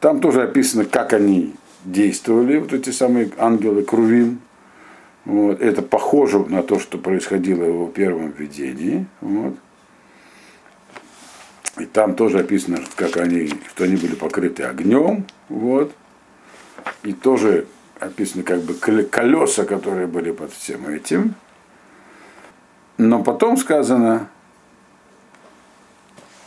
Там 0.01 0.21
тоже 0.21 0.43
описано, 0.43 0.85
как 0.85 1.13
они 1.13 1.55
действовали, 1.85 2.59
вот 2.59 2.73
эти 2.73 2.91
самые 2.91 3.31
ангелы 3.39 3.83
Крувим. 3.83 4.41
Вот. 5.31 5.61
Это 5.61 5.81
похоже 5.81 6.41
на 6.41 6.65
то, 6.65 6.81
что 6.81 6.99
происходило 6.99 7.63
в 7.63 7.69
его 7.69 7.87
первом 7.87 8.33
видении. 8.33 9.07
Вот. 9.21 9.55
И 11.79 11.87
там 11.87 12.17
тоже 12.17 12.41
описано, 12.41 12.81
как 12.97 13.17
они, 13.17 13.49
что 13.69 13.85
они 13.85 13.95
были 13.95 14.17
покрыты 14.17 14.65
огнем. 14.65 15.25
Вот. 15.49 15.93
И 17.05 17.13
тоже 17.13 17.69
описано 18.01 18.43
как 18.43 18.63
бы 18.63 18.75
колеса, 18.75 19.65
которые 19.65 20.09
были 20.09 20.33
под 20.33 20.53
всем 20.53 20.89
этим. 20.89 21.37
Но 22.99 23.23
потом 23.23 23.57
сказано, 23.57 24.29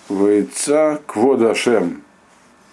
Вейца 0.09 0.99
кводашем 1.07 2.03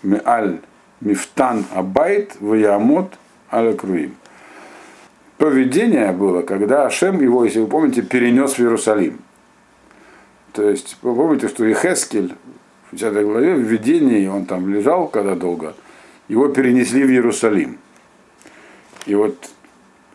миаль 0.03 0.59
мифтан 1.01 1.67
абайт 1.73 2.35
ваямот 2.41 3.15
аля 3.53 3.75
круим. 3.75 4.17
Поведение 5.41 6.13
было, 6.13 6.43
когда 6.43 6.85
Ашем 6.85 7.19
его, 7.23 7.47
если 7.47 7.61
вы 7.61 7.67
помните, 7.67 8.03
перенес 8.03 8.53
в 8.53 8.61
Иерусалим. 8.61 9.21
То 10.53 10.69
есть, 10.69 10.99
вы 11.01 11.15
помните, 11.15 11.49
что 11.49 11.65
Ихескель 11.65 12.35
в 12.91 12.97
10 12.97 13.25
главе 13.25 13.55
в 13.55 13.61
видении, 13.61 14.27
он 14.27 14.45
там 14.45 14.69
лежал 14.69 15.09
когда 15.09 15.35
долго, 15.37 15.75
его 16.29 16.49
перенесли 16.49 17.05
в 17.05 17.11
Иерусалим. 17.11 17.79
И 19.07 19.15
вот 19.15 19.49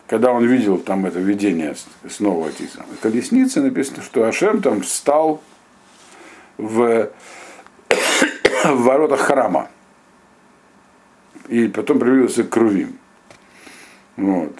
когда 0.06 0.30
он 0.30 0.46
видел 0.46 0.78
там 0.78 1.06
это 1.06 1.18
видение 1.18 1.74
снова 2.08 2.48
эти 2.48 2.70
колесницы, 3.02 3.60
написано, 3.62 4.04
что 4.04 4.22
Ашем 4.28 4.62
там 4.62 4.82
встал 4.82 5.42
в, 6.56 7.10
в 8.64 8.82
воротах 8.84 9.22
храма. 9.22 9.70
И 11.48 11.66
потом 11.66 11.98
привился 11.98 12.44
к 12.44 12.50
Крувим. 12.50 12.96
Вот. 14.16 14.56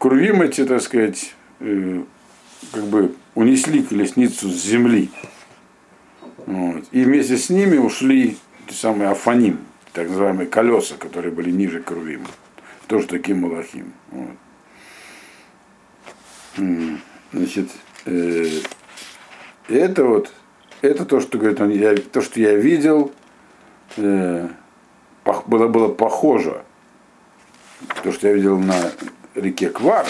Крувим 0.00 0.42
эти, 0.42 0.64
так 0.64 0.82
сказать, 0.82 1.34
э, 1.60 2.02
как 2.72 2.84
бы 2.86 3.14
унесли 3.36 3.82
колесницу 3.82 4.48
с 4.48 4.64
земли. 4.64 5.10
Вот. 6.46 6.84
И 6.90 7.04
вместе 7.04 7.36
с 7.36 7.50
ними 7.50 7.76
ушли 7.76 8.38
те 8.66 8.74
самые 8.74 9.10
Афаним, 9.10 9.58
так 9.92 10.08
называемые 10.08 10.48
колеса, 10.48 10.96
которые 10.96 11.32
были 11.32 11.52
ниже 11.52 11.80
Крувима 11.80 12.26
тоже 12.90 13.06
таким 13.06 13.42
Малахим. 13.42 13.92
Вот. 14.10 14.36
Значит, 17.32 17.70
э, 18.04 18.48
это 19.68 20.04
вот, 20.04 20.32
это 20.82 21.04
то, 21.04 21.20
что 21.20 21.38
говорит 21.38 21.60
он, 21.60 21.70
я, 21.70 21.94
то, 21.94 22.20
что 22.20 22.40
я 22.40 22.56
видел, 22.56 23.12
э, 23.96 24.48
было, 25.46 25.68
было 25.68 25.86
похоже. 25.94 26.64
То, 28.02 28.10
что 28.10 28.26
я 28.26 28.34
видел 28.34 28.58
на 28.58 28.90
реке 29.34 29.68
Квар. 29.68 30.06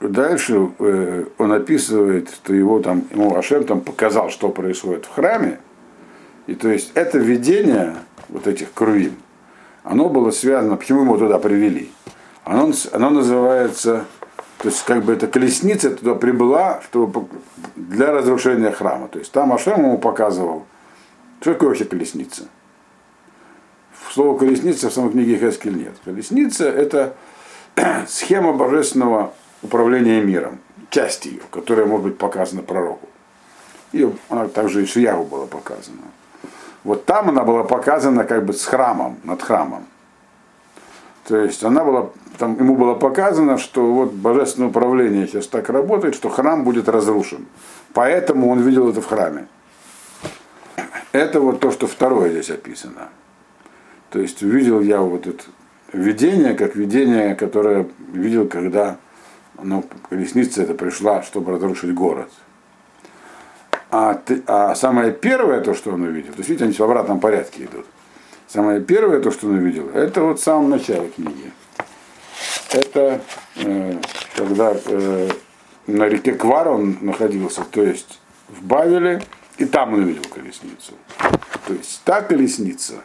Дальше 0.00 0.70
э, 0.78 1.24
он 1.38 1.52
описывает, 1.52 2.30
что 2.30 2.52
его 2.54 2.80
там, 2.80 3.04
ему 3.10 3.36
Ашем 3.36 3.64
там 3.64 3.80
показал, 3.80 4.30
что 4.30 4.48
происходит 4.48 5.06
в 5.06 5.10
храме. 5.10 5.60
И 6.46 6.54
то 6.54 6.68
есть 6.68 6.90
это 6.94 7.18
видение 7.18 7.94
вот 8.28 8.48
этих 8.48 8.72
крувим, 8.72 9.14
оно 9.84 10.08
было 10.08 10.32
связано, 10.32 10.76
почему 10.76 11.02
его 11.02 11.16
туда 11.16 11.38
привели? 11.38 11.90
Оно, 12.44 12.72
оно 12.90 13.10
называется, 13.10 14.06
то 14.58 14.68
есть 14.68 14.84
как 14.84 15.04
бы 15.04 15.12
эта 15.12 15.28
колесница 15.28 15.90
туда 15.90 16.16
прибыла 16.16 16.80
чтобы, 16.82 17.26
для 17.76 18.12
разрушения 18.12 18.72
храма. 18.72 19.06
То 19.06 19.20
есть 19.20 19.30
там 19.30 19.52
Ашем 19.52 19.80
ему 19.80 19.98
показывал, 19.98 20.66
что 21.40 21.52
такое 21.52 21.68
вообще 21.68 21.84
колесница. 21.84 22.44
Слово 24.12 24.38
колесница 24.38 24.90
в 24.90 24.92
самой 24.92 25.12
книге 25.12 25.38
Хескель 25.38 25.76
нет. 25.76 25.94
Колесница 26.04 26.68
это 26.68 27.14
схема 28.06 28.52
божественного 28.52 29.32
управления 29.62 30.20
миром, 30.20 30.58
часть 30.90 31.24
ее, 31.26 31.40
которая 31.50 31.86
может 31.86 32.04
быть 32.04 32.18
показана 32.18 32.62
пророку. 32.62 33.08
И 33.92 34.10
она 34.28 34.48
также 34.48 34.82
и 34.82 34.86
Шиягу 34.86 35.24
была 35.24 35.46
показана. 35.46 36.02
Вот 36.84 37.04
там 37.06 37.28
она 37.28 37.44
была 37.44 37.64
показана 37.64 38.24
как 38.24 38.44
бы 38.44 38.52
с 38.52 38.64
храмом, 38.64 39.18
над 39.24 39.42
храмом. 39.42 39.86
То 41.24 41.36
есть 41.36 41.62
она 41.62 41.84
была, 41.84 42.10
там 42.38 42.58
ему 42.58 42.74
было 42.74 42.94
показано, 42.94 43.56
что 43.56 43.92
вот 43.92 44.12
божественное 44.12 44.70
управление 44.70 45.26
сейчас 45.26 45.46
так 45.46 45.70
работает, 45.70 46.14
что 46.14 46.28
храм 46.28 46.64
будет 46.64 46.88
разрушен. 46.88 47.46
Поэтому 47.94 48.50
он 48.50 48.60
видел 48.60 48.90
это 48.90 49.00
в 49.00 49.06
храме. 49.06 49.46
Это 51.12 51.40
вот 51.40 51.60
то, 51.60 51.70
что 51.70 51.86
второе 51.86 52.30
здесь 52.30 52.50
описано. 52.50 53.10
То 54.12 54.20
есть 54.20 54.42
увидел 54.42 54.80
я 54.82 55.00
вот 55.00 55.26
это 55.26 55.42
видение, 55.94 56.52
как 56.52 56.76
видение, 56.76 57.34
которое 57.34 57.88
видел, 58.12 58.46
когда 58.46 58.98
ну, 59.60 59.82
колесница 60.10 60.62
это 60.62 60.74
пришла, 60.74 61.22
чтобы 61.22 61.52
разрушить 61.52 61.94
город. 61.94 62.28
А, 63.90 64.14
ты, 64.14 64.42
а 64.46 64.74
самое 64.74 65.12
первое, 65.12 65.62
то, 65.62 65.72
что 65.72 65.92
он 65.92 66.02
увидел, 66.02 66.32
то 66.32 66.38
есть 66.38 66.50
видите, 66.50 66.66
они 66.66 66.74
в 66.74 66.80
обратном 66.80 67.20
порядке 67.20 67.64
идут. 67.64 67.86
Самое 68.48 68.82
первое, 68.82 69.20
то, 69.20 69.30
что 69.30 69.46
он 69.46 69.54
увидел, 69.54 69.88
это 69.94 70.22
вот 70.22 70.38
в 70.38 70.42
самом 70.42 70.68
начале 70.68 71.08
книги. 71.08 71.50
Это 72.70 73.22
э, 73.56 73.98
когда 74.36 74.74
э, 74.84 75.30
на 75.86 76.04
реке 76.04 76.32
Квар 76.32 76.68
он 76.68 76.98
находился, 77.00 77.64
то 77.64 77.82
есть 77.82 78.20
в 78.48 78.62
Бавеле, 78.62 79.22
и 79.56 79.64
там 79.64 79.94
он 79.94 80.02
увидел 80.02 80.24
колесницу. 80.24 80.92
То 81.66 81.72
есть 81.72 82.02
та 82.04 82.20
колесница 82.20 82.96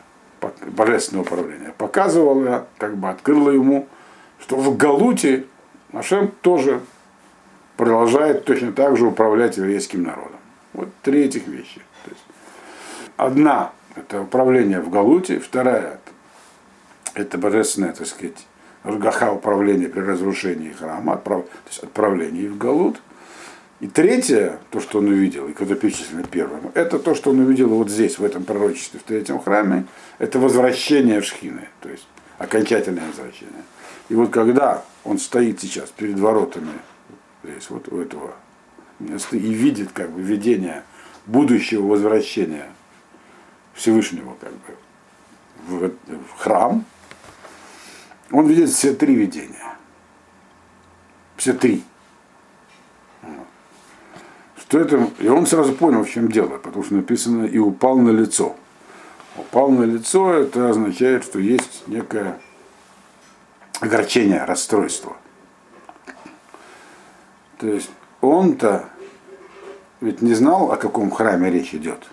божественного 0.71 1.25
управления 1.25 1.73
показывала, 1.77 2.67
как 2.77 2.97
бы 2.97 3.09
открыла 3.09 3.51
ему, 3.51 3.87
что 4.39 4.55
в 4.57 4.77
Галуте 4.77 5.45
Машем 5.91 6.31
тоже 6.41 6.81
продолжает 7.77 8.45
точно 8.45 8.73
так 8.73 8.97
же 8.97 9.07
управлять 9.07 9.57
еврейским 9.57 10.03
народом. 10.03 10.39
Вот 10.73 10.89
три 11.01 11.23
этих 11.23 11.47
вещи. 11.47 11.81
То 12.03 12.11
есть, 12.11 12.23
одна– 13.15 13.71
это 13.95 14.21
управление 14.21 14.81
в 14.81 14.89
Галуте, 14.89 15.39
вторая– 15.39 15.99
это 17.13 17.37
божественное, 17.37 17.93
так 17.93 18.07
сказать, 18.07 18.45
Ргаха 18.83 19.31
управление 19.31 19.89
при 19.89 20.01
разрушении 20.01 20.71
храма, 20.71 21.13
отправ, 21.13 21.43
то 21.43 21.69
есть 21.69 21.83
отправление 21.83 22.49
в 22.49 22.57
Галут. 22.57 23.01
И 23.79 23.87
третье, 23.87 24.59
то, 24.71 24.79
что 24.79 24.99
он 24.99 25.07
увидел, 25.07 25.47
и 25.47 25.53
когда 25.53 25.75
перечислено 25.75 26.23
первым, 26.23 26.71
это 26.73 26.97
то, 26.97 27.13
что 27.13 27.29
он 27.29 27.39
увидел 27.39 27.69
вот 27.69 27.89
здесь, 27.89 28.17
в 28.17 28.23
этом 28.23 28.43
пророчестве, 28.43 28.99
в 28.99 29.03
третьем 29.03 29.39
храме, 29.39 29.85
это 30.17 30.39
возвращение 30.39 31.21
в 31.21 31.25
Шхины, 31.25 31.67
то 31.81 31.89
есть 31.89 32.07
окончательное 32.39 33.07
возвращение. 33.07 33.63
И 34.09 34.15
вот 34.15 34.31
когда 34.31 34.83
он 35.03 35.19
стоит 35.19 35.61
сейчас 35.61 35.91
перед 35.91 36.17
воротами 36.17 36.73
здесь, 37.43 37.69
вот 37.69 37.87
у 37.91 38.01
этого 38.01 38.33
места, 38.99 39.37
и 39.37 39.53
видит 39.53 39.91
как 39.91 40.09
бы 40.09 40.21
видение 40.21 40.83
будущего 41.27 41.85
возвращения 41.85 42.69
Всевышнего 43.75 44.35
как 44.41 44.53
бы 44.53 44.75
в, 45.67 45.91
в 46.07 46.39
храм, 46.39 46.83
он 48.31 48.47
видит 48.47 48.69
все 48.69 48.93
три 48.95 49.13
видения. 49.13 49.77
Все 51.35 51.53
три. 51.53 51.83
Что 54.67 54.79
это? 54.79 55.09
И 55.19 55.29
он 55.29 55.45
сразу 55.45 55.71
понял, 55.71 56.03
в 56.03 56.09
чем 56.09 56.29
дело, 56.29 56.57
потому 56.57 56.83
что 56.83 56.95
написано 56.95 57.45
и 57.45 57.57
упал 57.57 57.97
на 57.99 58.09
лицо. 58.09 58.53
Упал 59.37 59.69
на 59.69 59.83
лицо, 59.83 60.33
это 60.33 60.69
означает, 60.69 61.23
что 61.23 61.39
есть 61.39 61.87
некое 61.87 62.37
огорчение, 63.79 64.43
расстройство. 64.43 65.15
То 67.59 67.67
есть 67.67 67.89
он-то 68.19 68.89
ведь 70.01 70.21
не 70.21 70.33
знал, 70.33 70.73
о 70.73 70.75
каком 70.75 71.11
храме 71.11 71.49
речь 71.49 71.73
идет. 71.73 72.05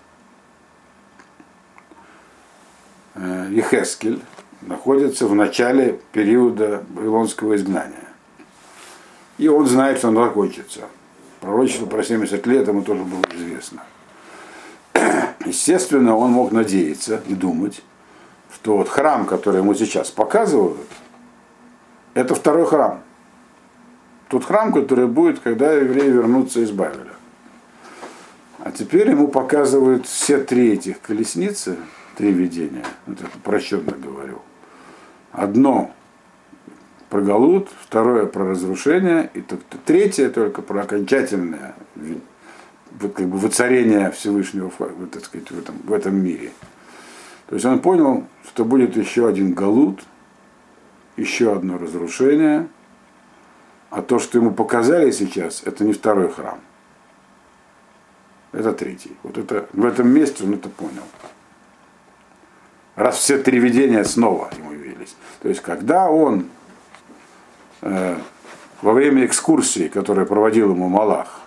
Э, 3.14 3.48
Ехескель 3.50 4.22
находится 4.60 5.26
в 5.26 5.34
начале 5.34 6.00
периода 6.12 6.84
Вавилонского 6.94 7.56
изгнания. 7.56 8.08
И 9.38 9.48
он 9.48 9.66
знает, 9.66 9.98
что 9.98 10.08
он 10.08 10.14
закончится. 10.14 10.82
Пророчество 11.44 11.84
про 11.84 12.02
70 12.02 12.46
лет 12.46 12.66
ему 12.68 12.80
тоже 12.80 13.04
было 13.04 13.20
известно. 13.34 13.82
Естественно, 15.44 16.16
он 16.16 16.30
мог 16.30 16.52
надеяться 16.52 17.20
и 17.28 17.34
думать, 17.34 17.82
что 18.54 18.78
вот 18.78 18.88
храм, 18.88 19.26
который 19.26 19.58
ему 19.58 19.74
сейчас 19.74 20.10
показывают, 20.10 20.88
это 22.14 22.34
второй 22.34 22.64
храм. 22.64 23.02
Тот 24.28 24.46
храм, 24.46 24.72
который 24.72 25.06
будет, 25.06 25.40
когда 25.40 25.70
евреи 25.74 26.08
вернутся 26.08 26.60
из 26.60 26.70
Бавеля. 26.70 27.12
А 28.60 28.70
теперь 28.70 29.10
ему 29.10 29.28
показывают 29.28 30.06
все 30.06 30.38
три 30.38 30.72
этих 30.72 31.02
колесницы, 31.02 31.76
три 32.16 32.32
видения. 32.32 32.86
Вот 33.04 33.20
это 33.20 33.38
прощенно 33.42 33.92
говорю. 33.92 34.40
Одно 35.30 35.93
про 37.14 37.20
Галут, 37.20 37.68
второе 37.80 38.26
про 38.26 38.50
разрушение, 38.50 39.30
и 39.34 39.44
третье 39.86 40.30
только 40.30 40.62
про 40.62 40.82
окончательное 40.82 41.76
как 42.98 43.28
бы 43.28 43.38
воцарение 43.38 44.10
Всевышнего 44.10 44.72
так 45.12 45.24
сказать, 45.24 45.48
в, 45.48 45.58
этом, 45.60 45.76
в 45.84 45.92
этом 45.92 46.16
мире. 46.16 46.50
То 47.46 47.54
есть 47.54 47.64
он 47.64 47.78
понял, 47.78 48.24
что 48.48 48.64
будет 48.64 48.96
еще 48.96 49.28
один 49.28 49.54
Галут– 49.54 50.00
еще 51.16 51.52
одно 51.52 51.78
разрушение, 51.78 52.66
а 53.90 54.02
то, 54.02 54.18
что 54.18 54.38
ему 54.38 54.50
показали 54.50 55.12
сейчас, 55.12 55.62
это 55.64 55.84
не 55.84 55.92
второй 55.92 56.32
храм. 56.32 56.58
Это 58.50 58.72
третий. 58.72 59.16
Вот 59.22 59.38
это, 59.38 59.68
в 59.72 59.84
этом 59.84 60.08
месте 60.08 60.42
он 60.42 60.54
это 60.54 60.68
понял. 60.68 61.04
Раз 62.96 63.18
все 63.18 63.38
три 63.38 63.60
видения 63.60 64.02
снова 64.02 64.50
ему 64.58 64.72
явились. 64.72 65.14
То 65.42 65.48
есть, 65.48 65.60
когда 65.60 66.08
он 66.08 66.40
э, 66.40 66.44
во 67.84 68.92
время 68.92 69.26
экскурсии, 69.26 69.88
которую 69.88 70.26
проводил 70.26 70.70
ему 70.70 70.88
Малах, 70.88 71.40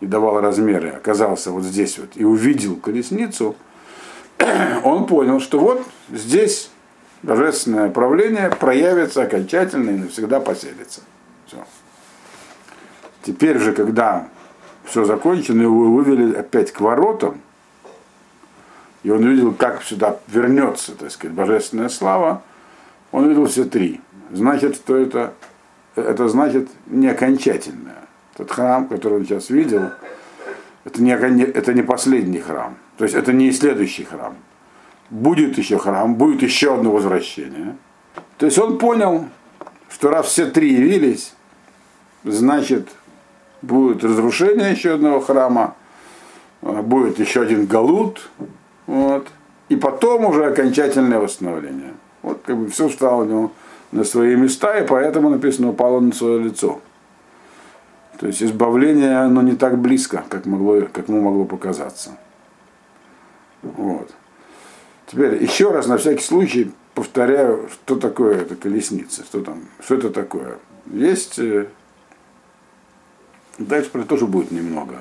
и 0.00 0.06
давал 0.06 0.40
размеры, 0.40 0.90
оказался 0.90 1.50
вот 1.50 1.64
здесь 1.64 1.98
вот 1.98 2.10
и 2.14 2.24
увидел 2.24 2.76
колесницу, 2.76 3.56
он 4.84 5.06
понял, 5.06 5.40
что 5.40 5.58
вот 5.58 5.86
здесь 6.10 6.70
божественное 7.22 7.90
правление 7.90 8.50
проявится 8.50 9.22
окончательно 9.22 9.90
и 9.90 9.98
навсегда 9.98 10.40
поселится. 10.40 11.02
Все. 11.46 11.58
Теперь 13.22 13.58
же, 13.58 13.72
когда 13.72 14.28
все 14.84 15.04
закончено, 15.04 15.62
его 15.62 15.92
вывели 15.92 16.34
опять 16.34 16.72
к 16.72 16.80
воротам, 16.80 17.40
и 19.02 19.10
он 19.10 19.24
увидел, 19.24 19.52
как 19.52 19.82
сюда 19.82 20.18
вернется, 20.28 20.94
так 20.94 21.10
сказать, 21.10 21.34
божественная 21.34 21.88
слава, 21.88 22.42
он 23.12 23.24
увидел 23.24 23.46
все 23.46 23.64
три. 23.64 24.00
Значит, 24.30 24.76
что 24.76 24.96
это, 24.96 25.34
это 25.96 26.28
значит 26.28 26.68
не 26.86 27.08
окончательное. 27.08 28.08
Тот 28.36 28.50
храм, 28.50 28.88
который 28.88 29.18
он 29.18 29.24
сейчас 29.24 29.50
видел, 29.50 29.90
это 30.84 31.02
не, 31.02 31.12
это 31.12 31.74
не 31.74 31.82
последний 31.82 32.40
храм. 32.40 32.76
То 32.96 33.04
есть 33.04 33.16
это 33.16 33.32
не 33.32 33.52
следующий 33.52 34.04
храм 34.04 34.36
будет 35.10 35.58
еще 35.58 35.78
храм, 35.78 36.14
будет 36.14 36.42
еще 36.42 36.74
одно 36.74 36.92
возвращение. 36.92 37.76
То 38.38 38.46
есть 38.46 38.58
он 38.58 38.78
понял, 38.78 39.26
что 39.88 40.10
раз 40.10 40.26
все 40.26 40.46
три 40.46 40.72
явились, 40.72 41.34
значит, 42.24 42.88
будет 43.60 44.02
разрушение 44.02 44.70
еще 44.70 44.94
одного 44.94 45.20
храма, 45.20 45.74
а, 46.62 46.82
будет 46.82 47.18
еще 47.18 47.42
один 47.42 47.66
галут, 47.66 48.30
вот, 48.86 49.28
и 49.68 49.76
потом 49.76 50.24
уже 50.24 50.46
окончательное 50.46 51.18
восстановление. 51.18 51.94
Вот 52.22 52.40
как 52.44 52.56
бы 52.56 52.68
все 52.70 52.88
встало 52.88 53.22
у 53.22 53.26
него 53.26 53.52
на 53.92 54.04
свои 54.04 54.36
места, 54.36 54.78
и 54.78 54.86
поэтому 54.86 55.30
написано 55.30 55.70
упало 55.70 56.00
на 56.00 56.12
свое 56.12 56.42
лицо. 56.42 56.80
То 58.18 58.26
есть 58.26 58.42
избавление, 58.42 59.18
оно 59.18 59.42
не 59.42 59.56
так 59.56 59.78
близко, 59.78 60.24
как, 60.28 60.46
могло, 60.46 60.82
как 60.92 61.08
ему 61.08 61.22
могло 61.22 61.44
показаться. 61.44 62.18
Вот. 63.62 64.10
Теперь 65.06 65.42
еще 65.42 65.70
раз 65.70 65.86
на 65.86 65.96
всякий 65.96 66.22
случай 66.22 66.72
повторяю, 66.94 67.68
что 67.72 67.96
такое 67.96 68.42
эта 68.42 68.56
колесница, 68.56 69.24
что 69.24 69.40
там, 69.40 69.62
что 69.82 69.94
это 69.94 70.10
такое. 70.10 70.58
Есть, 70.86 71.38
э, 71.38 71.68
дальше 73.58 73.90
про 73.90 74.00
это 74.00 74.08
тоже 74.08 74.26
будет 74.26 74.50
немного. 74.50 74.96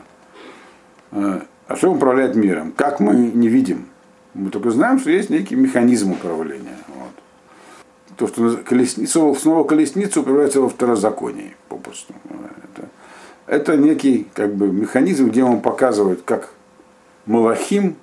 Э, 1.11 1.41
а 1.67 1.75
что 1.75 1.91
управляет 1.91 2.35
миром? 2.35 2.71
Как 2.71 2.99
мы 2.99 3.15
не 3.15 3.49
видим? 3.49 3.87
Мы 4.33 4.49
только 4.49 4.71
знаем, 4.71 4.99
что 4.99 5.11
есть 5.11 5.29
некий 5.29 5.55
механизм 5.55 6.13
управления. 6.13 6.77
Вот. 6.87 7.11
То, 8.19 8.27
что 8.27 8.57
колесницу, 8.57 9.33
снова 9.33 9.63
колесницу 9.63 10.19
управляется 10.19 10.59
во 10.59 10.67
второзаконии, 10.67 11.55
попросту. 11.69 12.13
Это, 12.73 12.89
это 13.47 13.77
некий 13.77 14.27
как 14.33 14.53
бы, 14.55 14.67
механизм, 14.67 15.29
где 15.29 15.41
он 15.41 15.61
показывает, 15.61 16.23
как 16.23 16.49
Малахим, 17.25 17.95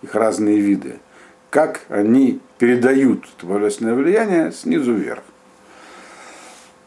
их 0.00 0.14
разные 0.14 0.58
виды, 0.58 1.00
как 1.50 1.82
они 1.90 2.40
передают 2.56 3.26
божественное 3.42 3.92
влияние 3.92 4.52
снизу 4.52 4.94
вверх. 4.94 5.22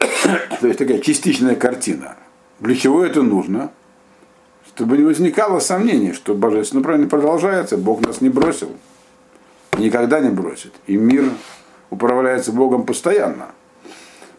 То 0.60 0.66
есть 0.66 0.80
такая 0.80 0.98
частичная 0.98 1.54
картина. 1.54 2.16
Для 2.58 2.74
чего 2.74 3.04
это 3.04 3.22
нужно? 3.22 3.70
Чтобы 4.66 4.98
не 4.98 5.04
возникало 5.04 5.60
сомнений, 5.60 6.14
что 6.14 6.34
божественное 6.34 6.80
управление 6.80 7.08
продолжается, 7.08 7.76
Бог 7.76 8.04
нас 8.04 8.20
не 8.20 8.28
бросил, 8.28 8.72
никогда 9.78 10.18
не 10.18 10.30
бросит. 10.30 10.72
И 10.88 10.96
мир 10.96 11.30
управляется 11.92 12.52
Богом 12.52 12.86
постоянно. 12.86 13.50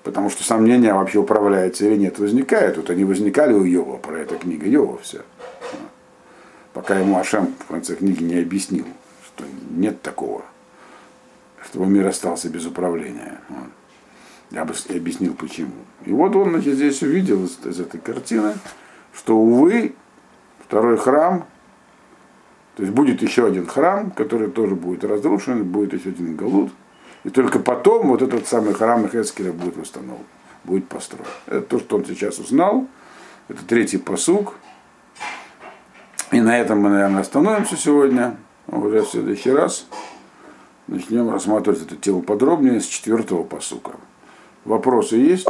Потому 0.01 0.29
что 0.29 0.43
сомнения 0.43 0.93
вообще 0.93 1.19
управляется 1.19 1.85
или 1.85 1.95
нет 1.95 2.19
возникают. 2.19 2.77
Вот 2.77 2.89
они 2.89 3.05
возникали 3.05 3.53
у 3.53 3.63
Йова, 3.63 3.97
про 3.97 4.19
это 4.19 4.35
книга 4.35 4.67
Йова 4.67 4.97
вся. 4.97 5.19
Пока 6.73 6.99
ему 6.99 7.17
Ашем 7.17 7.53
в 7.59 7.67
конце 7.67 7.95
книги 7.95 8.23
не 8.23 8.39
объяснил, 8.39 8.85
что 9.25 9.45
нет 9.69 10.01
такого, 10.01 10.41
чтобы 11.63 11.85
мир 11.85 12.07
остался 12.07 12.49
без 12.49 12.65
управления. 12.65 13.39
Я 14.49 14.65
бы 14.65 14.73
объяснил 14.89 15.35
почему. 15.35 15.73
И 16.05 16.11
вот 16.11 16.35
он 16.35 16.49
значит, 16.49 16.73
здесь 16.73 17.01
увидел 17.03 17.45
из, 17.45 17.59
из 17.65 17.79
этой 17.79 17.99
картины, 17.99 18.55
что, 19.13 19.37
увы, 19.37 19.93
второй 20.59 20.97
храм, 20.97 21.45
то 22.75 22.81
есть 22.81 22.93
будет 22.93 23.21
еще 23.21 23.45
один 23.45 23.67
храм, 23.67 24.09
который 24.09 24.49
тоже 24.49 24.75
будет 24.75 25.03
разрушен, 25.03 25.63
будет 25.63 25.93
еще 25.93 26.09
один 26.09 26.35
галут, 26.35 26.71
и 27.23 27.29
только 27.29 27.59
потом 27.59 28.09
вот 28.09 28.21
этот 28.21 28.47
самый 28.47 28.73
храм 28.73 29.09
Хескеля 29.09 29.53
будет 29.53 29.77
восстановлен, 29.77 30.25
будет 30.63 30.87
построен. 30.89 31.25
Это 31.47 31.61
то, 31.61 31.79
что 31.79 31.97
он 31.97 32.05
сейчас 32.05 32.39
узнал. 32.39 32.87
Это 33.47 33.63
третий 33.65 33.97
посук. 33.97 34.53
И 36.31 36.41
на 36.41 36.59
этом 36.59 36.79
мы, 36.79 36.89
наверное, 36.89 37.21
остановимся 37.21 37.77
сегодня. 37.77 38.37
Уже 38.67 39.01
в 39.01 39.09
следующий 39.09 39.51
раз 39.51 39.85
начнем 40.87 41.29
рассматривать 41.31 41.81
эту 41.81 41.95
тему 41.95 42.21
подробнее 42.21 42.81
с 42.81 42.85
четвертого 42.85 43.43
посука. 43.43 43.91
Вопросы 44.65 45.17
есть? 45.17 45.47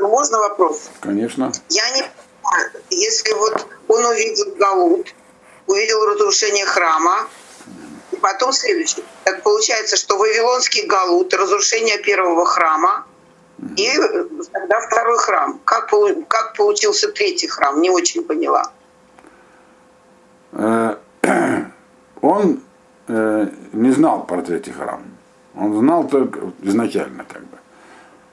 Можно 0.00 0.38
вопрос? 0.38 0.90
Конечно. 1.00 1.52
Я 1.68 1.90
не 1.90 2.02
понимаю, 2.02 2.70
если 2.90 3.32
вот 3.34 3.66
он 3.88 4.04
увидел 4.04 4.54
Галут, 4.56 5.14
увидел 5.66 6.04
разрушение 6.06 6.66
храма, 6.66 7.28
потом 8.22 8.52
следующий. 8.52 9.04
Так 9.24 9.42
получается, 9.42 9.96
что 9.96 10.16
Вавилонский 10.16 10.86
Галут, 10.86 11.34
разрушение 11.34 11.98
первого 11.98 12.46
храма, 12.46 13.04
и 13.76 13.90
тогда 14.52 14.80
второй 14.80 15.18
храм. 15.18 15.60
Как, 15.64 15.90
как 16.28 16.54
получился 16.56 17.12
третий 17.12 17.46
храм? 17.46 17.80
Не 17.80 17.90
очень 17.90 18.24
поняла. 18.24 18.72
Э, 20.52 20.96
он 22.20 22.60
э, 23.08 23.48
не 23.72 23.90
знал 23.92 24.26
про 24.26 24.42
третий 24.42 24.72
храм. 24.72 25.02
Он 25.54 25.78
знал 25.78 26.08
только 26.08 26.52
изначально 26.62 27.24
как 27.24 27.42
бы. 27.42 27.58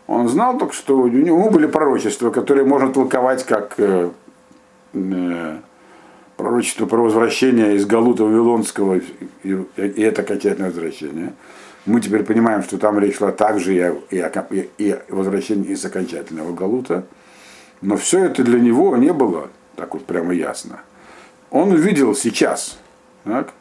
Он 0.07 0.27
знал 0.27 0.57
только, 0.57 0.73
что 0.73 0.97
у 0.97 1.07
него 1.07 1.49
были 1.49 1.67
пророчества, 1.67 2.31
которые 2.31 2.65
можно 2.65 2.91
толковать 2.91 3.45
как 3.45 3.75
э, 3.77 4.09
пророчество 6.39 6.85
про 6.85 7.01
возвращение 7.01 7.75
из 7.75 7.85
Галута 7.85 8.23
Вавилонского, 8.23 9.01
и, 9.43 9.57
и, 9.75 10.01
это 10.01 10.21
окончательное 10.21 10.69
возвращение. 10.69 11.33
Мы 11.85 11.99
теперь 11.99 12.23
понимаем, 12.23 12.63
что 12.63 12.77
там 12.77 12.97
речь 12.97 13.17
шла 13.17 13.33
также 13.33 13.75
и 13.75 13.79
о, 13.79 13.95
и 14.09 14.19
о, 14.19 14.45
и 14.77 14.91
о 14.91 15.01
возвращении 15.09 15.71
из 15.71 15.83
окончательного 15.83 16.53
Галута. 16.53 17.05
Но 17.81 17.97
все 17.97 18.23
это 18.23 18.43
для 18.43 18.57
него 18.57 18.95
не 18.95 19.11
было 19.11 19.49
так 19.75 19.93
вот 19.93 20.05
прямо 20.05 20.33
ясно. 20.33 20.79
Он 21.49 21.73
увидел 21.73 22.15
сейчас, 22.15 22.79
так, 23.25 23.53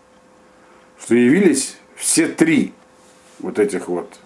что 1.00 1.16
явились 1.16 1.76
все 1.96 2.28
три 2.28 2.74
вот 3.40 3.58
этих 3.58 3.88
вот 3.88 4.20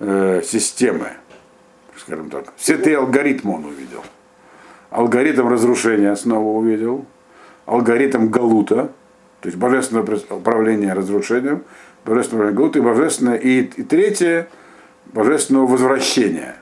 э, 0.00 0.42
системы 0.44 1.12
скажем 1.96 2.28
так. 2.28 2.52
Все 2.56 2.76
три 2.76 2.94
алгоритма 2.94 3.52
он 3.52 3.64
увидел. 3.64 4.04
Алгоритм 4.90 5.48
разрушения 5.48 6.14
снова 6.16 6.58
увидел, 6.58 7.06
алгоритм 7.66 8.28
Галута, 8.28 8.92
то 9.40 9.48
есть 9.48 9.56
божественное 9.56 10.04
управление 10.30 10.92
разрушением, 10.92 11.64
божественное 12.04 12.50
управление 12.50 12.56
Галута 12.56 12.78
и 12.78 12.82
божественное, 12.82 13.36
и, 13.36 13.60
и 13.62 13.82
третье, 13.82 14.48
божественного 15.06 15.66
возвращения. 15.66 16.56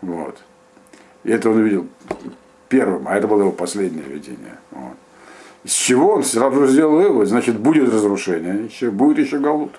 Вот. 0.00 0.38
И 1.24 1.30
это 1.30 1.50
он 1.50 1.58
увидел 1.58 1.86
первым, 2.68 3.06
а 3.06 3.16
это 3.16 3.28
было 3.28 3.42
его 3.42 3.52
последнее 3.52 4.04
видение. 4.04 4.58
Вот. 4.70 4.96
Из 5.64 5.72
чего 5.72 6.14
он 6.14 6.24
сразу 6.24 6.66
сделал 6.66 6.96
вывод, 6.96 7.28
значит, 7.28 7.58
будет 7.58 7.92
разрушение, 7.92 8.64
еще, 8.64 8.90
будет 8.90 9.18
еще 9.18 9.38
Галут. 9.38 9.78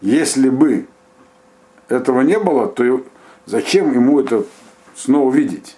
Если 0.00 0.48
бы 0.48 0.86
этого 1.88 2.22
не 2.22 2.38
было, 2.38 2.66
то 2.66 3.02
Зачем 3.46 3.92
ему 3.92 4.20
это 4.20 4.44
снова 4.94 5.32
видеть? 5.32 5.76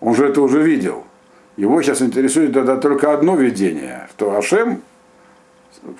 Он 0.00 0.14
же 0.14 0.26
это 0.26 0.40
уже 0.40 0.62
видел. 0.62 1.04
Его 1.56 1.80
сейчас 1.82 2.02
интересует 2.02 2.52
тогда 2.52 2.76
только 2.76 3.12
одно 3.12 3.36
видение, 3.36 4.08
что 4.14 4.36
Ашем 4.36 4.82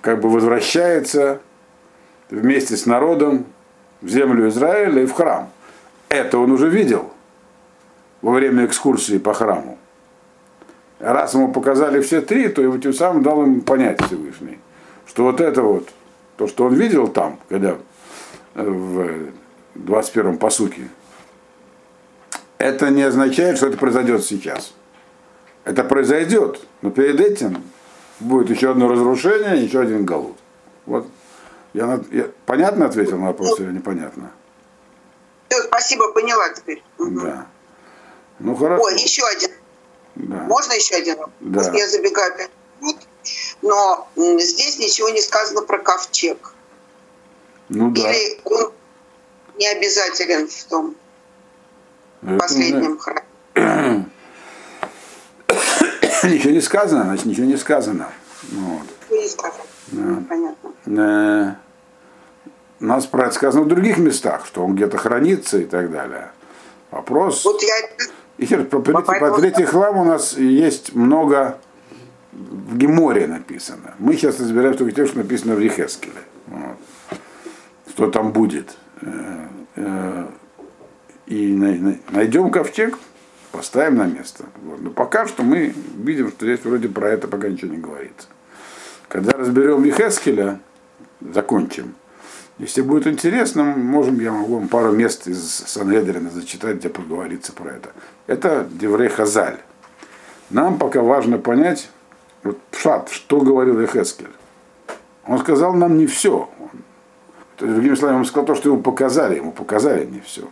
как 0.00 0.20
бы 0.20 0.28
возвращается 0.28 1.40
вместе 2.30 2.76
с 2.76 2.86
народом 2.86 3.46
в 4.00 4.08
землю 4.08 4.48
Израиля 4.48 5.02
и 5.02 5.06
в 5.06 5.12
храм. 5.12 5.50
Это 6.08 6.38
он 6.38 6.50
уже 6.50 6.68
видел 6.68 7.12
во 8.20 8.32
время 8.32 8.66
экскурсии 8.66 9.18
по 9.18 9.32
храму. 9.32 9.78
Раз 10.98 11.34
ему 11.34 11.52
показали 11.52 12.00
все 12.00 12.20
три, 12.20 12.48
то 12.48 12.62
его 12.62 12.78
тем 12.78 12.92
самым 12.92 13.22
дал 13.22 13.42
им 13.42 13.60
понять 13.60 14.00
Всевышний, 14.02 14.58
что 15.06 15.24
вот 15.24 15.40
это 15.40 15.62
вот, 15.62 15.88
то, 16.36 16.46
что 16.46 16.64
он 16.64 16.74
видел 16.74 17.08
там, 17.08 17.38
когда 17.48 17.76
в 18.54 19.30
21-м 19.74 20.38
посуке, 20.38 20.88
это 22.58 22.90
не 22.90 23.02
означает, 23.02 23.56
что 23.56 23.66
это 23.66 23.76
произойдет 23.76 24.24
сейчас. 24.24 24.74
Это 25.64 25.82
произойдет, 25.82 26.60
но 26.82 26.90
перед 26.90 27.20
этим 27.20 27.64
будет 28.20 28.50
еще 28.50 28.70
одно 28.70 28.88
разрушение, 28.88 29.64
еще 29.64 29.80
один 29.80 30.04
голод. 30.04 30.36
Вот. 30.86 31.06
Я, 31.72 32.00
я 32.12 32.30
понятно 32.46 32.86
ответил 32.86 33.18
на 33.18 33.26
вопрос 33.26 33.58
или 33.58 33.72
непонятно? 33.72 34.30
Все, 35.48 35.62
спасибо, 35.62 36.12
поняла 36.12 36.50
теперь. 36.50 36.82
Да. 36.98 37.46
Ну 38.38 38.54
хорошо. 38.54 38.84
Ой, 38.84 38.94
еще 38.94 39.24
один. 39.26 39.50
Да. 40.16 40.36
Можно 40.42 40.74
еще 40.74 40.96
один? 40.96 41.16
Да. 41.40 41.72
Я 41.72 41.88
забегаю. 41.88 42.48
Но 43.62 44.08
здесь 44.16 44.78
ничего 44.78 45.08
не 45.08 45.22
сказано 45.22 45.62
про 45.62 45.78
ковчег. 45.78 46.54
Ну 47.70 47.90
да. 47.90 48.12
Или 48.12 48.40
он 48.44 48.72
не 49.56 49.66
обязателен 49.68 50.46
в 50.48 50.64
том 50.64 50.94
последнем 52.38 52.98
храме. 52.98 53.24
ничего 56.32 56.52
не 56.52 56.60
сказано, 56.60 57.04
значит, 57.04 57.26
ничего 57.26 57.46
не 57.46 57.56
сказано. 57.56 58.08
Вот. 58.50 58.86
Не 59.10 59.28
сказано. 59.28 59.64
Да. 59.92 60.22
Понятно. 60.28 60.70
Э, 60.86 61.54
у 62.80 62.84
нас 62.84 63.06
про 63.06 63.26
это 63.26 63.34
сказано 63.34 63.64
в 63.64 63.68
других 63.68 63.98
местах, 63.98 64.46
что 64.46 64.64
он 64.64 64.74
где-то 64.74 64.96
хранится 64.98 65.58
и 65.58 65.64
так 65.64 65.90
далее. 65.90 66.30
Вопрос. 66.90 67.44
Вот 67.44 67.62
я... 67.62 67.74
Еще 68.38 68.56
раз, 68.56 68.66
про, 68.66 68.80
по, 68.80 69.00
по 69.00 69.38
третий 69.38 69.64
храм 69.64 69.96
у 69.96 70.04
нас 70.04 70.36
есть 70.36 70.94
много 70.94 71.58
в 72.32 72.76
Геморе 72.76 73.26
написано. 73.26 73.94
Мы 73.98 74.14
сейчас 74.14 74.40
разбираем 74.40 74.76
только 74.76 74.94
то, 74.94 75.06
что 75.06 75.18
написано 75.18 75.54
в 75.54 75.60
Ехескеле. 75.60 76.22
Вот. 76.46 76.76
Что 77.90 78.10
там 78.10 78.32
будет. 78.32 78.76
Э, 79.02 79.46
э, 79.76 80.26
и 81.26 81.54
найдем 82.10 82.50
ковчег, 82.50 82.98
поставим 83.54 83.96
на 83.96 84.06
место. 84.06 84.44
Вот. 84.64 84.80
Но 84.80 84.90
пока 84.90 85.26
что 85.26 85.44
мы 85.44 85.72
видим, 85.96 86.30
что 86.30 86.44
здесь 86.44 86.64
вроде 86.64 86.88
про 86.88 87.10
это 87.10 87.28
пока 87.28 87.48
ничего 87.48 87.72
не 87.72 87.80
говорится. 87.80 88.26
Когда 89.08 89.32
разберем 89.32 89.84
Михескеля, 89.84 90.58
закончим. 91.20 91.94
Если 92.58 92.82
будет 92.82 93.06
интересно, 93.06 93.62
можем, 93.64 94.18
я 94.18 94.32
могу 94.32 94.56
вам 94.56 94.68
пару 94.68 94.92
мест 94.92 95.28
из 95.28 95.40
Сангедрина 95.66 96.30
зачитать, 96.30 96.76
где 96.76 96.88
поговорится 96.88 97.52
про 97.52 97.70
это. 97.70 97.92
Это 98.26 98.66
Деврей 98.70 99.08
Хазаль. 99.08 99.58
Нам 100.50 100.78
пока 100.78 101.02
важно 101.02 101.38
понять, 101.38 101.90
вот, 102.42 102.60
Пшат, 102.70 103.08
что 103.08 103.40
говорил 103.40 103.80
Эхескель. 103.80 104.30
Он 105.26 105.38
сказал 105.38 105.74
нам 105.74 105.96
не 105.96 106.06
все. 106.06 106.48
Другими 107.58 107.94
словами, 107.94 108.18
он 108.18 108.24
сказал 108.24 108.46
то, 108.46 108.54
что 108.56 108.70
ему 108.70 108.82
показали, 108.82 109.36
ему 109.36 109.52
показали 109.52 110.04
не 110.04 110.20
все. 110.20 110.48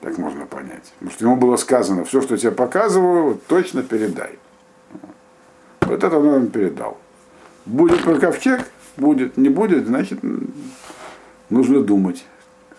Так 0.00 0.16
можно 0.18 0.46
понять. 0.46 0.92
Потому 0.98 1.10
что 1.10 1.24
ему 1.24 1.36
было 1.36 1.56
сказано, 1.56 2.04
все, 2.04 2.22
что 2.22 2.36
тебе 2.36 2.52
показываю, 2.52 3.38
точно 3.48 3.82
передай. 3.82 4.38
Вот 5.82 6.02
это 6.04 6.18
он 6.18 6.44
им 6.44 6.50
передал. 6.50 6.98
Будет 7.66 8.02
про 8.02 8.18
ковчег, 8.18 8.66
будет, 8.96 9.36
не 9.36 9.48
будет, 9.48 9.86
значит, 9.86 10.20
нужно 11.50 11.80
думать, 11.82 12.24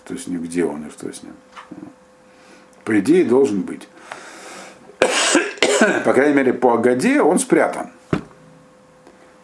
что 0.06 0.18
с 0.18 0.28
ним, 0.28 0.42
где 0.42 0.66
он 0.66 0.88
и 0.88 0.90
что 0.90 1.12
с 1.12 1.24
ним. 1.24 1.34
По 2.84 3.00
идее, 3.00 3.24
должен 3.26 3.62
быть. 3.62 3.88
По 6.06 6.14
крайней 6.14 6.36
мере, 6.36 6.54
по 6.54 6.74
Агаде 6.74 7.22
он 7.22 7.40
спрятан. 7.40 7.92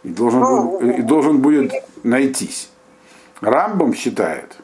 И 0.04 0.10
должен, 0.10 0.40
ну, 0.40 0.80
и 0.80 1.02
должен 1.02 1.40
будет 1.40 1.72
найтись. 2.04 2.70
Рамбом 3.42 3.94
считает, 3.94 4.58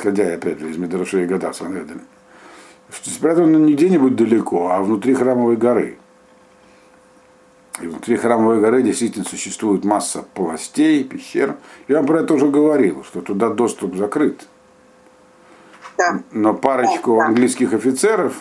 исходя 0.00 0.32
опять 0.34 0.58
же 0.58 0.70
из 0.70 0.78
Медрашей 0.78 1.26
Года 1.26 1.52
Санедрина, 1.52 2.00
что 2.90 3.10
спрятан 3.10 3.54
он 3.54 3.66
не 3.66 3.74
где-нибудь 3.74 4.16
далеко, 4.16 4.70
а 4.70 4.82
внутри 4.82 5.14
храмовой 5.14 5.56
горы. 5.56 5.98
И 7.80 7.86
внутри 7.86 8.16
храмовой 8.16 8.60
горы 8.60 8.82
действительно 8.82 9.24
существует 9.24 9.84
масса 9.84 10.24
полостей, 10.34 11.04
пещер. 11.04 11.56
Я 11.88 11.98
вам 11.98 12.06
про 12.06 12.20
это 12.20 12.34
уже 12.34 12.48
говорил, 12.48 13.04
что 13.04 13.20
туда 13.20 13.50
доступ 13.50 13.96
закрыт. 13.96 14.46
Да. 15.96 16.22
Но 16.32 16.54
парочку 16.54 17.16
да. 17.16 17.26
английских 17.26 17.74
офицеров 17.74 18.34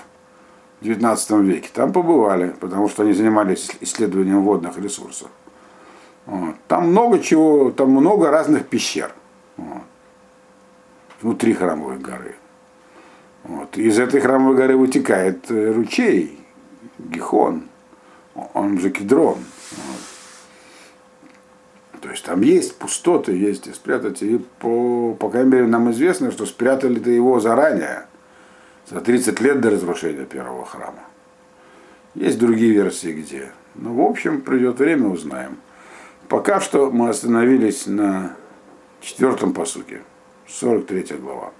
в 0.79 0.83
19 0.85 1.31
веке 1.41 1.69
там 1.73 1.91
побывали, 1.91 2.55
потому 2.59 2.89
что 2.89 3.03
они 3.03 3.13
занимались 3.13 3.69
исследованием 3.81 4.43
водных 4.43 4.77
ресурсов. 4.77 5.29
Вот. 6.25 6.55
Там 6.67 6.89
много 6.89 7.19
чего, 7.19 7.71
там 7.71 7.91
много 7.91 8.31
разных 8.31 8.67
пещер 8.67 9.11
вот. 9.57 9.83
Внутри 11.21 11.53
храмовой 11.53 11.97
горы. 11.97 12.35
Вот. 13.43 13.77
Из 13.77 13.99
этой 13.99 14.19
храмовой 14.21 14.55
горы 14.55 14.77
вытекает 14.77 15.49
э, 15.49 15.71
ручей, 15.71 16.39
Гихон, 16.97 17.63
он 18.53 18.79
же 18.79 18.89
Кедрон. 18.89 19.37
Вот. 19.71 20.01
То 22.01 22.09
есть 22.09 22.23
там 22.25 22.41
есть 22.41 22.77
пустоты, 22.77 23.33
есть 23.33 23.67
и 23.67 23.73
спрятать. 23.73 24.21
И 24.21 24.37
по, 24.59 25.13
по 25.13 25.29
крайней 25.29 25.51
мере 25.51 25.67
нам 25.67 25.91
известно, 25.91 26.31
что 26.31 26.45
спрятали-то 26.45 27.09
его 27.09 27.39
заранее, 27.39 28.05
за 28.89 29.01
30 29.01 29.39
лет 29.41 29.61
до 29.61 29.69
разрушения 29.69 30.25
первого 30.25 30.65
храма. 30.65 31.03
Есть 32.15 32.39
другие 32.39 32.71
версии 32.73 33.11
где. 33.11 33.51
Но 33.75 33.93
в 33.93 34.01
общем 34.01 34.41
придет 34.41 34.79
время, 34.79 35.09
узнаем. 35.09 35.57
Пока 36.27 36.59
что 36.59 36.89
мы 36.91 37.09
остановились 37.09 37.85
на 37.85 38.35
четвертом 39.01 39.53
посуке, 39.53 40.01
43 40.49 41.17
глава. 41.17 41.51